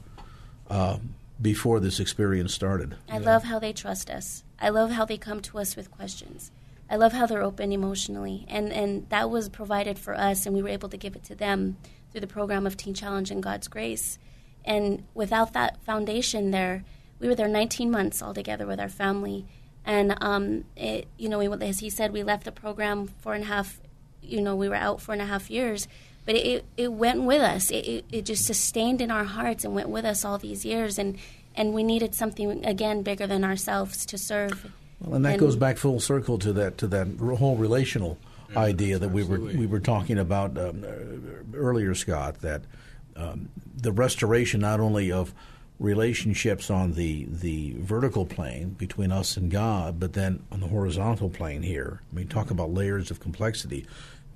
[0.68, 0.98] uh,
[1.40, 2.96] before this experience started.
[3.08, 4.42] I love how they trust us.
[4.60, 6.50] I love how they come to us with questions.
[6.90, 10.60] I love how they're open emotionally, and and that was provided for us, and we
[10.60, 11.76] were able to give it to them
[12.10, 14.18] through the program of Teen Challenge and God's grace.
[14.64, 16.84] And without that foundation, there,
[17.20, 19.46] we were there 19 months all together with our family,
[19.84, 23.44] and um, it, you know, we, as he said, we left the program four and
[23.44, 23.80] a half.
[24.20, 25.86] You know, we were out four and a half years,
[26.26, 27.70] but it it went with us.
[27.70, 30.98] It, it it just sustained in our hearts and went with us all these years,
[30.98, 31.18] and
[31.60, 34.72] and we needed something again bigger than ourselves to serve.
[35.00, 38.16] Well, and that And- goes back full circle to that to that whole relational
[38.56, 42.40] idea that we were we were talking about um, uh, earlier, Scott.
[42.40, 42.62] That
[43.14, 45.34] um, the restoration not only of
[45.78, 51.28] relationships on the the vertical plane between us and God, but then on the horizontal
[51.28, 52.00] plane here.
[52.10, 53.86] I mean, talk about layers of complexity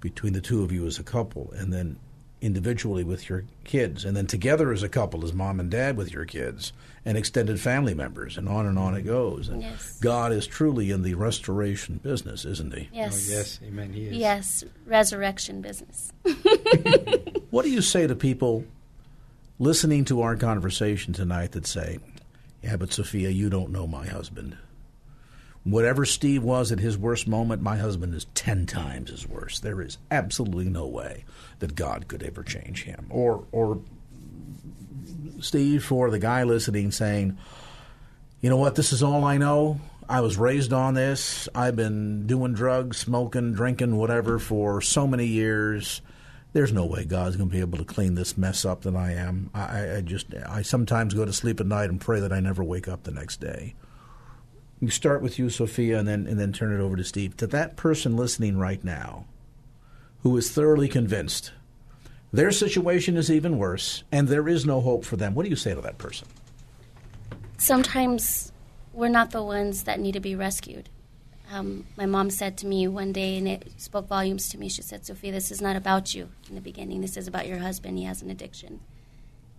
[0.00, 1.96] between the two of you as a couple, and then
[2.44, 6.12] individually with your kids, and then together as a couple, as mom and dad with
[6.12, 6.72] your kids,
[7.04, 9.08] and extended family members, and on and on it mm-hmm.
[9.08, 9.48] goes.
[9.48, 9.98] And Yes.
[10.00, 12.88] God is truly in the restoration business, isn't He?
[12.92, 13.28] Yes.
[13.30, 13.92] Oh, yes, amen.
[13.92, 14.16] He is.
[14.16, 16.12] Yes, resurrection business.
[17.54, 18.64] What do you say to people
[19.60, 22.00] listening to our conversation tonight that say,
[22.64, 24.56] Yeah, but Sophia, you don't know my husband.
[25.64, 29.60] Whatever Steve was at his worst moment, my husband is 10 times as worse.
[29.60, 31.24] There is absolutely no way
[31.60, 33.06] that God could ever change him.
[33.08, 33.80] Or, or
[35.40, 37.38] Steve, for the guy listening, saying,
[38.42, 39.80] You know what, this is all I know.
[40.06, 41.48] I was raised on this.
[41.54, 46.02] I've been doing drugs, smoking, drinking, whatever for so many years
[46.54, 49.12] there's no way God's going to be able to clean this mess up that I
[49.12, 49.50] am.
[49.52, 52.62] I, I just, I sometimes go to sleep at night and pray that I never
[52.62, 53.74] wake up the next day.
[54.84, 57.38] You start with you, Sophia, and then and then turn it over to Steve.
[57.38, 59.24] To that person listening right now,
[60.22, 61.52] who is thoroughly convinced
[62.34, 65.56] their situation is even worse and there is no hope for them, what do you
[65.56, 66.28] say to that person?
[67.56, 68.52] Sometimes
[68.92, 70.90] we're not the ones that need to be rescued.
[71.50, 74.68] Um, my mom said to me one day, and it spoke volumes to me.
[74.68, 77.00] She said, Sophia, this is not about you in the beginning.
[77.00, 77.96] This is about your husband.
[77.96, 78.80] He has an addiction.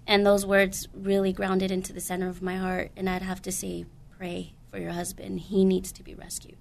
[0.06, 2.92] And those words really grounded into the center of my heart.
[2.96, 3.88] And I'd have to say,
[4.20, 5.40] pray for your husband.
[5.40, 6.58] He needs to be rescued.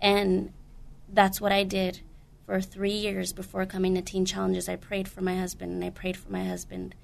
[0.00, 0.54] And
[1.12, 2.00] that's what I did
[2.46, 4.70] for three years before coming to Teen Challenges.
[4.70, 6.94] I prayed for my husband, and I prayed for my husband.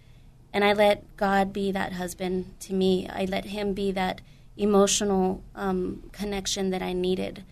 [0.50, 3.06] And I let God be that husband to me.
[3.10, 4.22] I let Him be that
[4.56, 7.44] emotional um, connection that I needed.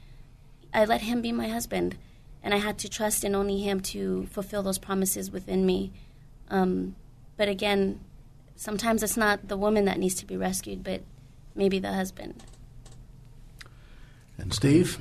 [0.72, 1.96] I let him be my husband,
[2.42, 5.92] and I had to trust in only him to fulfill those promises within me.
[6.48, 6.94] Um,
[7.36, 8.00] but again,
[8.54, 11.02] sometimes it's not the woman that needs to be rescued, but
[11.54, 12.44] maybe the husband.
[14.40, 14.98] And Steve?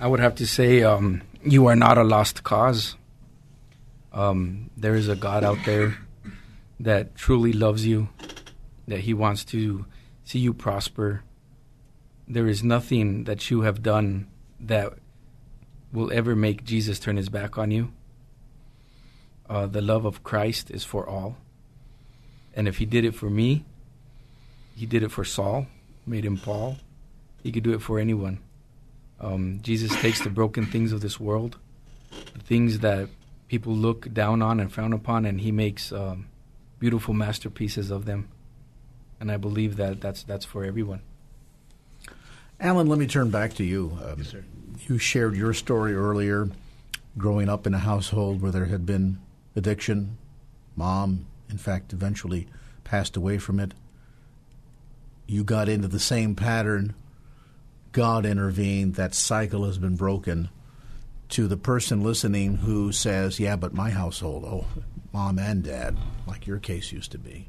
[0.00, 2.96] I would have to say um, you are not a lost cause.
[4.12, 5.98] Um, there is a God out there
[6.80, 8.08] that truly loves you,
[8.88, 9.84] that He wants to
[10.24, 11.22] see you prosper.
[12.26, 14.28] There is nothing that you have done
[14.60, 14.94] that
[15.92, 17.92] will ever make Jesus turn his back on you.
[19.48, 21.36] Uh, the love of Christ is for all.
[22.54, 23.64] And if he did it for me,
[24.74, 25.66] he did it for Saul,
[26.06, 26.78] made him Paul.
[27.42, 28.40] He could do it for anyone.
[29.24, 31.56] Um, Jesus takes the broken things of this world,
[32.44, 33.08] things that
[33.48, 36.26] people look down on and frown upon, and he makes um,
[36.78, 38.28] beautiful masterpieces of them
[39.24, 41.00] and I believe that that's that's for everyone.
[42.60, 43.98] Alan, let me turn back to you.
[44.04, 44.44] Um, yes, sir.
[44.86, 46.50] You shared your story earlier,
[47.16, 49.18] growing up in a household where there had been
[49.56, 50.18] addiction.
[50.76, 52.46] Mom, in fact, eventually
[52.84, 53.72] passed away from it.
[55.26, 56.94] You got into the same pattern.
[57.94, 58.96] God intervened.
[58.96, 60.50] That cycle has been broken.
[61.30, 64.66] To the person listening who says, Yeah, but my household, oh,
[65.12, 67.48] mom and dad, like your case used to be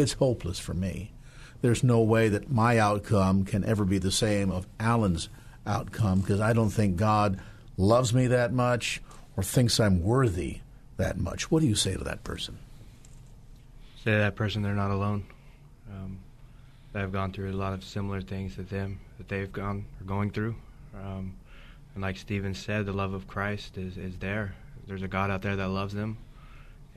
[0.00, 1.12] it's hopeless for me.
[1.60, 5.28] There's no way that my outcome can ever be the same of Alan's
[5.66, 7.40] outcome because I don't think God
[7.76, 9.02] loves me that much
[9.36, 10.60] or thinks I'm worthy
[10.96, 11.50] that much.
[11.50, 12.58] What do you say to that person?
[14.04, 15.24] Say to that person they're not alone.
[15.90, 16.20] Um,
[16.94, 20.30] I've gone through a lot of similar things that them that they've gone or going
[20.30, 20.56] through.
[20.94, 21.34] Um,
[21.94, 24.54] and like Stephen said, the love of Christ is, is there.
[24.86, 26.16] There's a God out there that loves them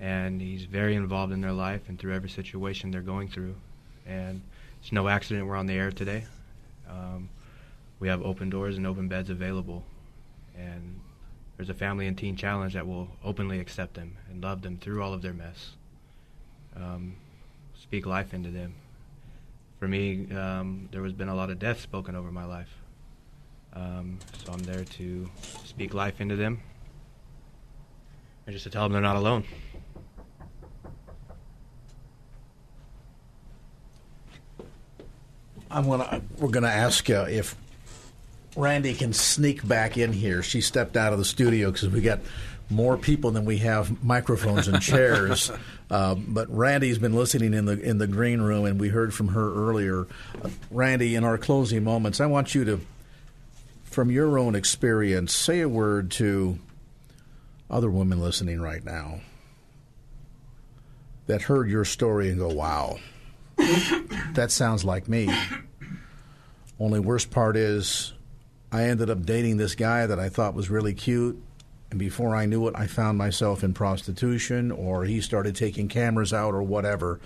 [0.02, 3.56] and he's very involved in their life and through every situation they're going through.
[4.08, 4.42] And
[4.82, 6.24] it's no accident we're on the air today.
[6.89, 7.30] Um,
[8.00, 9.84] we have open doors and open beds available,
[10.58, 11.00] and
[11.56, 15.04] there's a family and teen challenge that will openly accept them and love them through
[15.04, 15.74] all of their mess.
[16.76, 17.16] Um,
[17.80, 18.74] speak life into them.
[19.82, 22.69] For me, um, there has been a lot of death spoken over my life.
[23.73, 25.27] Um, so I'm there to
[25.65, 26.61] speak life into them
[28.45, 29.43] and just to tell them they're not alone.
[35.71, 37.55] I'm gonna we're gonna ask uh, if
[38.55, 40.43] Randy can sneak back in here.
[40.43, 42.19] She stepped out of the studio because we got
[42.69, 45.51] more people than we have microphones and chairs.
[45.92, 49.28] Uh, but Randy's been listening in the in the green room, and we heard from
[49.30, 50.08] her earlier.
[50.42, 52.80] Uh, Randy, in our closing moments, I want you to,
[53.84, 56.58] from your own experience, say a word to
[57.70, 59.20] other women listening right now
[61.28, 62.98] that heard your story and go, "Wow."
[63.58, 65.30] that sounds like me.
[66.80, 68.14] Only worst part is
[68.72, 71.44] I ended up dating this guy that I thought was really cute.
[71.92, 76.32] And before I knew it, I found myself in prostitution or he started taking cameras
[76.32, 77.20] out or whatever.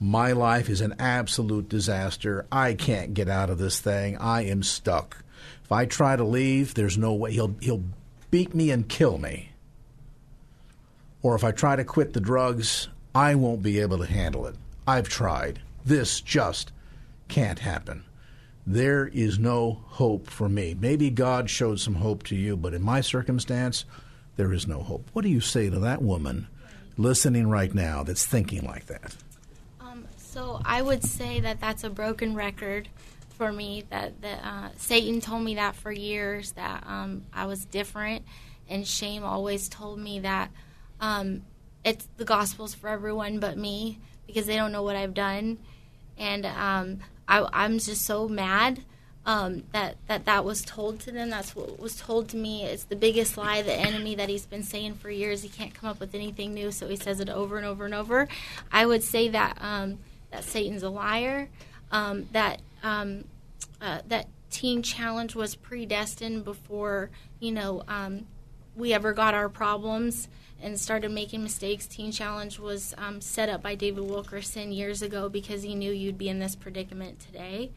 [0.00, 2.46] My life is an absolute disaster.
[2.50, 4.16] I can't get out of this thing.
[4.16, 5.24] I am stuck.
[5.64, 7.82] If I try to leave, there's no way he'll he'll
[8.30, 9.50] beat me and kill me.
[11.20, 14.54] Or if I try to quit the drugs, I won't be able to handle it.
[14.86, 15.60] I've tried.
[15.84, 16.72] This just
[17.28, 18.04] can't happen.
[18.66, 20.76] There is no hope for me.
[20.80, 23.84] Maybe God showed some hope to you, but in my circumstance,
[24.36, 25.08] there is no hope.
[25.12, 26.48] What do you say to that woman
[26.96, 29.14] listening right now that's thinking like that?
[29.80, 32.88] Um, so I would say that that's a broken record
[33.36, 33.84] for me.
[33.90, 38.24] That, that uh, Satan told me that for years that um, I was different,
[38.68, 40.50] and shame always told me that
[41.00, 41.42] um,
[41.84, 45.58] it's the gospel's for everyone but me because they don't know what I've done
[46.16, 48.82] and um, I, am just so mad
[49.24, 51.30] um, that that that was told to them.
[51.30, 52.64] That's what was told to me.
[52.64, 55.42] It's the biggest lie, the enemy that he's been saying for years.
[55.42, 57.94] He can't come up with anything new, so he says it over and over and
[57.94, 58.28] over.
[58.72, 59.98] I would say that um,
[60.30, 61.48] that Satan's a liar.
[61.92, 63.24] Um, that um,
[63.80, 68.26] uh, that teen challenge was predestined before you know um,
[68.74, 70.28] we ever got our problems
[70.60, 71.86] and started making mistakes.
[71.86, 76.18] Teen Challenge was um, set up by David Wilkerson years ago because he knew you'd
[76.18, 77.72] be in this predicament today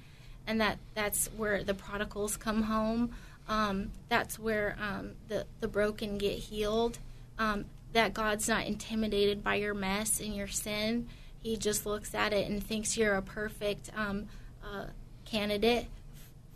[0.48, 3.12] and that that's where the prodigals come home.
[3.48, 7.00] Um, that's where um, the the broken get healed.
[7.38, 11.08] Um, that God's not intimidated by your mess and your sin.
[11.42, 14.28] He just looks at it and thinks you're a perfect um,
[14.64, 14.88] uh,
[15.24, 15.86] candidate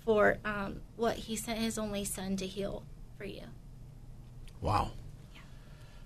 [0.04, 2.84] for um, what He sent His only Son to heal
[3.18, 3.44] for you.
[4.62, 4.92] Wow.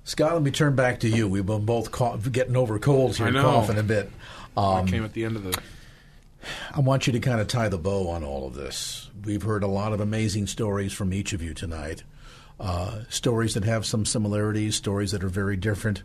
[0.04, 1.28] Scott, let me turn back to you.
[1.28, 1.90] We've been both
[2.32, 4.12] getting over colds here, coughing a bit.
[4.58, 5.58] Um, I came at the end of the
[6.74, 9.10] I want you to kind of tie the bow on all of this.
[9.24, 12.04] We've heard a lot of amazing stories from each of you tonight.
[12.60, 16.04] Uh, stories that have some similarities, stories that are very different,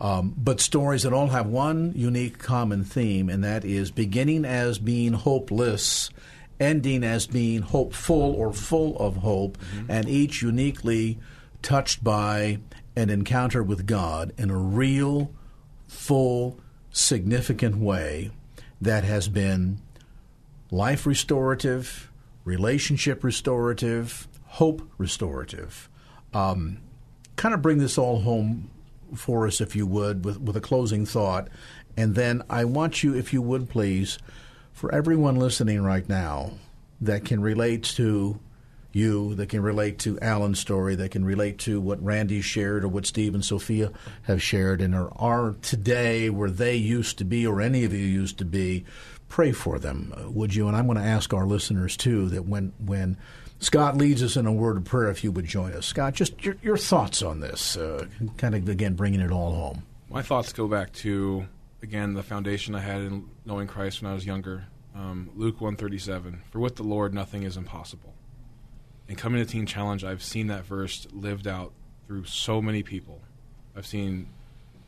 [0.00, 4.78] um, but stories that all have one unique common theme, and that is beginning as
[4.78, 6.10] being hopeless,
[6.60, 9.90] ending as being hopeful or full of hope, mm-hmm.
[9.90, 11.18] and each uniquely
[11.62, 12.58] touched by
[12.94, 15.32] an encounter with God in a real,
[15.86, 16.60] full,
[16.90, 18.30] significant way
[18.80, 19.80] that has been
[20.70, 22.10] life restorative,
[22.44, 25.88] relationship restorative, hope restorative.
[26.32, 26.80] Um,
[27.36, 28.70] kind of bring this all home
[29.14, 31.48] for us, if you would, with, with a closing thought.
[31.96, 34.18] And then I want you, if you would please,
[34.72, 36.52] for everyone listening right now
[37.00, 38.38] that can relate to
[38.98, 42.88] you, that can relate to Alan's story, that can relate to what Randy shared or
[42.88, 43.92] what Steve and Sophia
[44.22, 48.00] have shared and are, are today where they used to be or any of you
[48.00, 48.84] used to be,
[49.28, 50.68] pray for them, would you?
[50.68, 53.16] And I'm going to ask our listeners too that when when
[53.60, 56.44] Scott leads us in a word of prayer, if you would join us, Scott, just
[56.44, 59.82] your, your thoughts on this, uh, kind of again bringing it all home.
[60.08, 61.46] My thoughts go back to
[61.82, 64.64] again the foundation I had in knowing Christ when I was younger.
[64.94, 68.14] Um, Luke 137, for with the Lord nothing is impossible.
[69.08, 71.72] And coming to Teen Challenge, I've seen that verse lived out
[72.06, 73.22] through so many people.
[73.74, 74.28] I've seen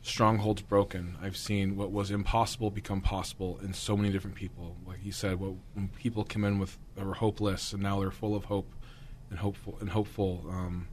[0.03, 1.17] strongholds broken.
[1.21, 4.75] I've seen what was impossible become possible in so many different people.
[4.85, 8.11] Like he said, what, when people come in with they were hopeless and now they're
[8.11, 8.71] full of hope
[9.29, 10.45] and hopeful and hopeful.
[10.49, 10.87] Um,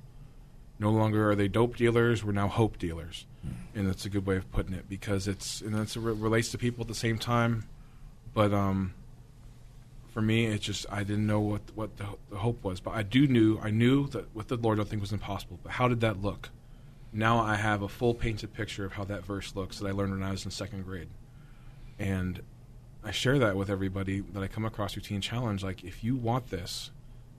[0.79, 3.53] no longer are they dope dealers; we're now hope dealers, mm.
[3.75, 6.59] and that's a good way of putting it because it's and that's it relates to
[6.59, 7.65] people at the same time.
[8.33, 8.95] But um,
[10.13, 13.03] for me, it's just I didn't know what what the, the hope was, but I
[13.03, 15.59] do knew I knew that with the Lord, nothing was impossible.
[15.63, 16.51] But how did that look?
[17.13, 20.13] now I have a full painted picture of how that verse looks that I learned
[20.13, 21.09] when I was in second grade.
[21.99, 22.43] And
[23.03, 25.63] I share that with everybody that I come across Teen Challenge.
[25.65, 26.91] Like, if you want this,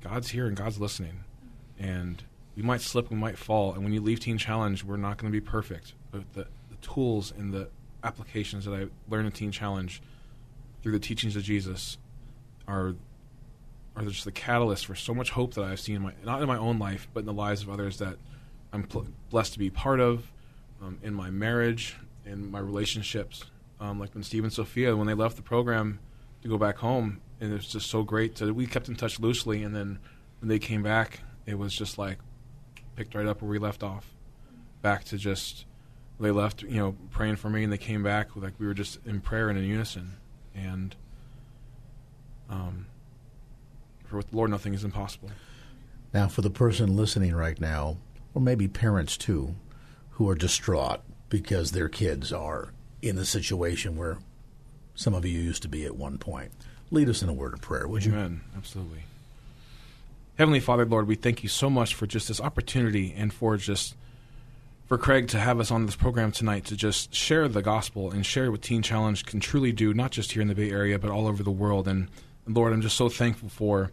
[0.01, 1.23] God's here and God's listening.
[1.77, 2.23] And
[2.55, 3.73] we might slip, we might fall.
[3.73, 5.93] And when you leave Teen Challenge, we're not going to be perfect.
[6.11, 7.69] But the, the tools and the
[8.03, 10.01] applications that I learned in Teen Challenge
[10.81, 11.97] through the teachings of Jesus
[12.69, 12.95] are
[13.95, 16.47] are just the catalyst for so much hope that I've seen in my not in
[16.47, 18.17] my own life, but in the lives of others that
[18.71, 20.31] I'm pl- blessed to be part of
[20.81, 23.45] um, in my marriage, in my relationships.
[23.79, 25.99] Um, like when Steve and Sophia, when they left the program
[26.41, 28.35] to go back home, and it was just so great.
[28.35, 29.99] To, we kept in touch loosely, and then
[30.41, 32.19] when they came back, it was just like
[32.95, 34.13] picked right up where we left off,
[34.81, 35.65] back to just
[36.19, 38.99] they left, you know, praying for me, and they came back like we were just
[39.05, 40.17] in prayer and in unison,
[40.53, 40.95] and
[42.49, 42.85] um,
[44.05, 45.31] for with the Lord, nothing is impossible.
[46.13, 47.97] Now, for the person listening right now,
[48.33, 49.55] or maybe parents too,
[50.11, 54.17] who are distraught because their kids are in a situation where
[54.95, 56.51] some of you used to be at one point.
[56.91, 58.11] Lead us in a word of prayer, would you?
[58.11, 58.41] Amen.
[58.57, 59.03] Absolutely.
[60.37, 63.95] Heavenly Father, Lord, we thank you so much for just this opportunity and for just
[64.87, 68.25] for Craig to have us on this program tonight to just share the gospel and
[68.25, 71.11] share what Teen Challenge can truly do, not just here in the Bay Area, but
[71.11, 71.87] all over the world.
[71.87, 72.09] And
[72.49, 73.91] Lord, I'm just so thankful for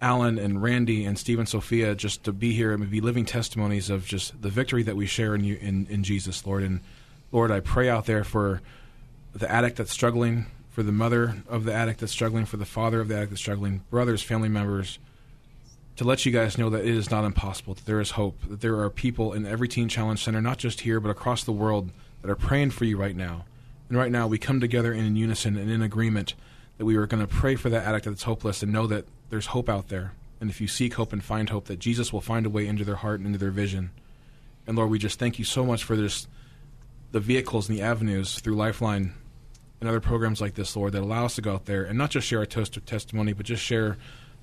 [0.00, 3.90] Alan and Randy and Steve and Sophia just to be here and be living testimonies
[3.90, 6.62] of just the victory that we share in you in, in Jesus, Lord.
[6.62, 6.80] And
[7.30, 8.62] Lord, I pray out there for
[9.34, 13.00] the addict that's struggling, for the mother of the addict that's struggling, for the father
[13.00, 14.98] of the addict that's struggling, brothers, family members,
[15.96, 18.60] to let you guys know that it is not impossible, that there is hope, that
[18.62, 21.90] there are people in every Teen Challenge Center, not just here, but across the world,
[22.22, 23.44] that are praying for you right now.
[23.88, 26.34] And right now, we come together in unison and in agreement
[26.78, 29.46] that we are going to pray for that addict that's hopeless and know that there's
[29.46, 30.12] hope out there.
[30.40, 32.84] And if you seek hope and find hope, that Jesus will find a way into
[32.84, 33.90] their heart and into their vision.
[34.66, 36.26] And Lord, we just thank you so much for this,
[37.12, 39.14] the vehicles and the avenues through Lifeline
[39.80, 42.10] and other programs like this, Lord, that allow us to go out there and not
[42.10, 43.96] just share our toast of testimony, but just share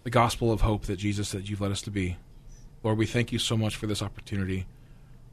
[0.04, 2.18] the gospel of hope that Jesus that you've led us to be.
[2.84, 4.66] Lord, we thank you so much for this opportunity.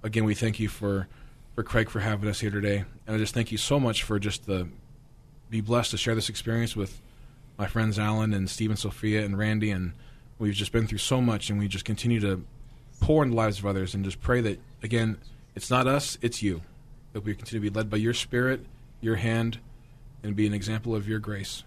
[0.03, 1.09] Again, we thank you for
[1.55, 4.19] for Craig for having us here today, and I just thank you so much for
[4.21, 4.69] just the
[5.51, 7.01] be blessed to share this experience with
[7.59, 9.93] my friends Alan and Steve and Sophia and Randy, and
[10.39, 12.45] we've just been through so much, and we just continue to
[13.01, 15.19] pour in the lives of others, and just pray that again,
[15.55, 16.63] it's not us, it's you,
[17.13, 18.65] that we continue to be led by your Spirit,
[19.01, 19.59] your hand,
[20.23, 21.65] and be an example of your grace.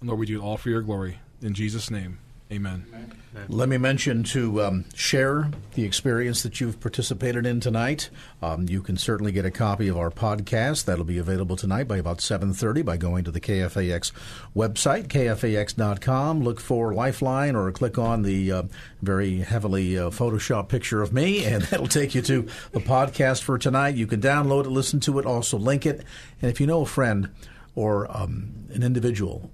[0.00, 1.18] And Lord, we do it all for your glory.
[1.40, 2.18] In Jesus' name,
[2.50, 2.86] Amen.
[2.94, 3.46] Amen.
[3.48, 8.08] Let me mention to um, share the experience that you've participated in tonight.
[8.40, 10.86] Um, you can certainly get a copy of our podcast.
[10.86, 14.12] That'll be available tonight by about 7.30 by going to the KFAX
[14.56, 16.42] website, kfax.com.
[16.42, 18.62] Look for Lifeline or click on the uh,
[19.02, 23.58] very heavily uh, Photoshop picture of me, and that'll take you to the podcast for
[23.58, 23.94] tonight.
[23.94, 26.02] You can download it, listen to it, also link it.
[26.40, 27.28] And if you know a friend
[27.74, 29.50] or um, an individual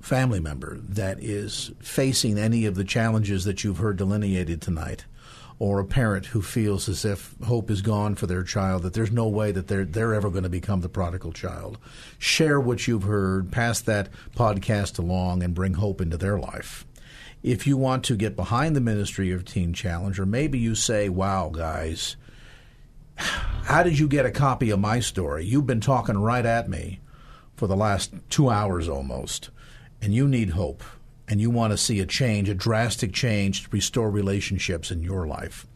[0.00, 5.04] family member that is facing any of the challenges that you've heard delineated tonight,
[5.58, 9.12] or a parent who feels as if hope is gone for their child, that there's
[9.12, 11.78] no way that they're they're ever going to become the prodigal child.
[12.18, 16.86] Share what you've heard, pass that podcast along, and bring hope into their life.
[17.42, 21.08] If you want to get behind the ministry of Teen Challenge, or maybe you say,
[21.08, 22.16] "Wow, guys."
[23.16, 25.44] How did you get a copy of my story?
[25.44, 27.00] You've been talking right at me
[27.54, 29.50] for the last two hours almost
[30.02, 30.82] and you need hope
[31.28, 35.26] and you want to see a change, a drastic change to restore relationships in your
[35.26, 35.66] life,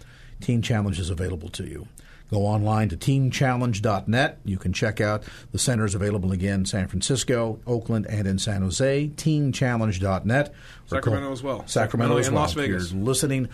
[0.40, 1.86] Teen Challenge is available to you.
[2.30, 4.38] Go online to teenchallenge.net.
[4.44, 8.62] You can check out the centers available again in San Francisco, Oakland, and in San
[8.62, 9.10] Jose.
[9.14, 10.52] Teenchallenge.net.
[10.86, 11.66] Sacramento as well.
[11.66, 12.42] Sacramento, Sacramento as well.
[12.42, 12.86] Las Vegas.
[12.86, 13.48] If you're listening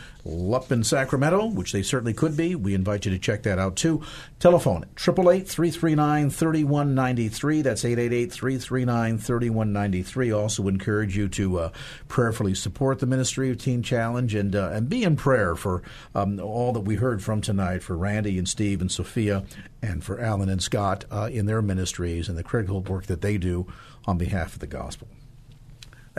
[0.53, 3.77] up in Sacramento, which they certainly could be, we invite you to check that out
[3.77, 4.03] too.
[4.39, 7.63] Telephone 888-339-3193.
[7.63, 10.37] That's 888-339-3193.
[10.37, 11.71] Also encourage you to uh,
[12.09, 15.83] prayerfully support the ministry of Teen Challenge and uh, and be in prayer for
[16.15, 19.45] um, all that we heard from tonight for Randy and Steve and Sophia
[19.83, 23.39] and for Alan and Scott uh, in their ministries and the critical work that they
[23.39, 23.67] do
[24.07, 25.07] on behalf of the gospel.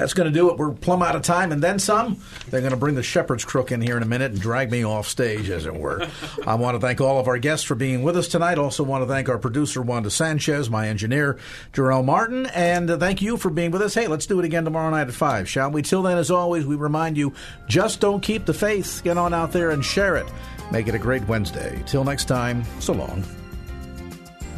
[0.01, 0.57] That's going to do it.
[0.57, 2.19] We're plumb out of time and then some.
[2.49, 4.83] They're going to bring the shepherd's crook in here in a minute and drag me
[4.83, 6.07] off stage, as it were.
[6.47, 8.57] I want to thank all of our guests for being with us tonight.
[8.57, 11.37] Also want to thank our producer, Wanda Sanchez, my engineer,
[11.71, 13.93] Jarrell Martin, and thank you for being with us.
[13.93, 15.83] Hey, let's do it again tomorrow night at 5, shall we?
[15.83, 17.31] Till then, as always, we remind you,
[17.67, 19.01] just don't keep the faith.
[19.03, 20.25] Get on out there and share it.
[20.71, 21.79] Make it a great Wednesday.
[21.85, 23.23] Till next time, so long.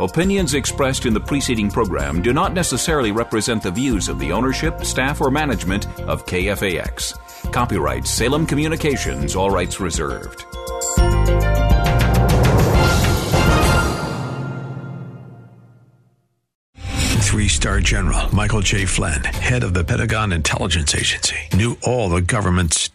[0.00, 4.82] Opinions expressed in the preceding program do not necessarily represent the views of the ownership,
[4.82, 7.52] staff, or management of KFAX.
[7.52, 10.46] Copyright Salem Communications, all rights reserved.
[17.30, 18.86] Three star general Michael J.
[18.86, 22.88] Flynn, head of the Pentagon Intelligence Agency, knew all the government's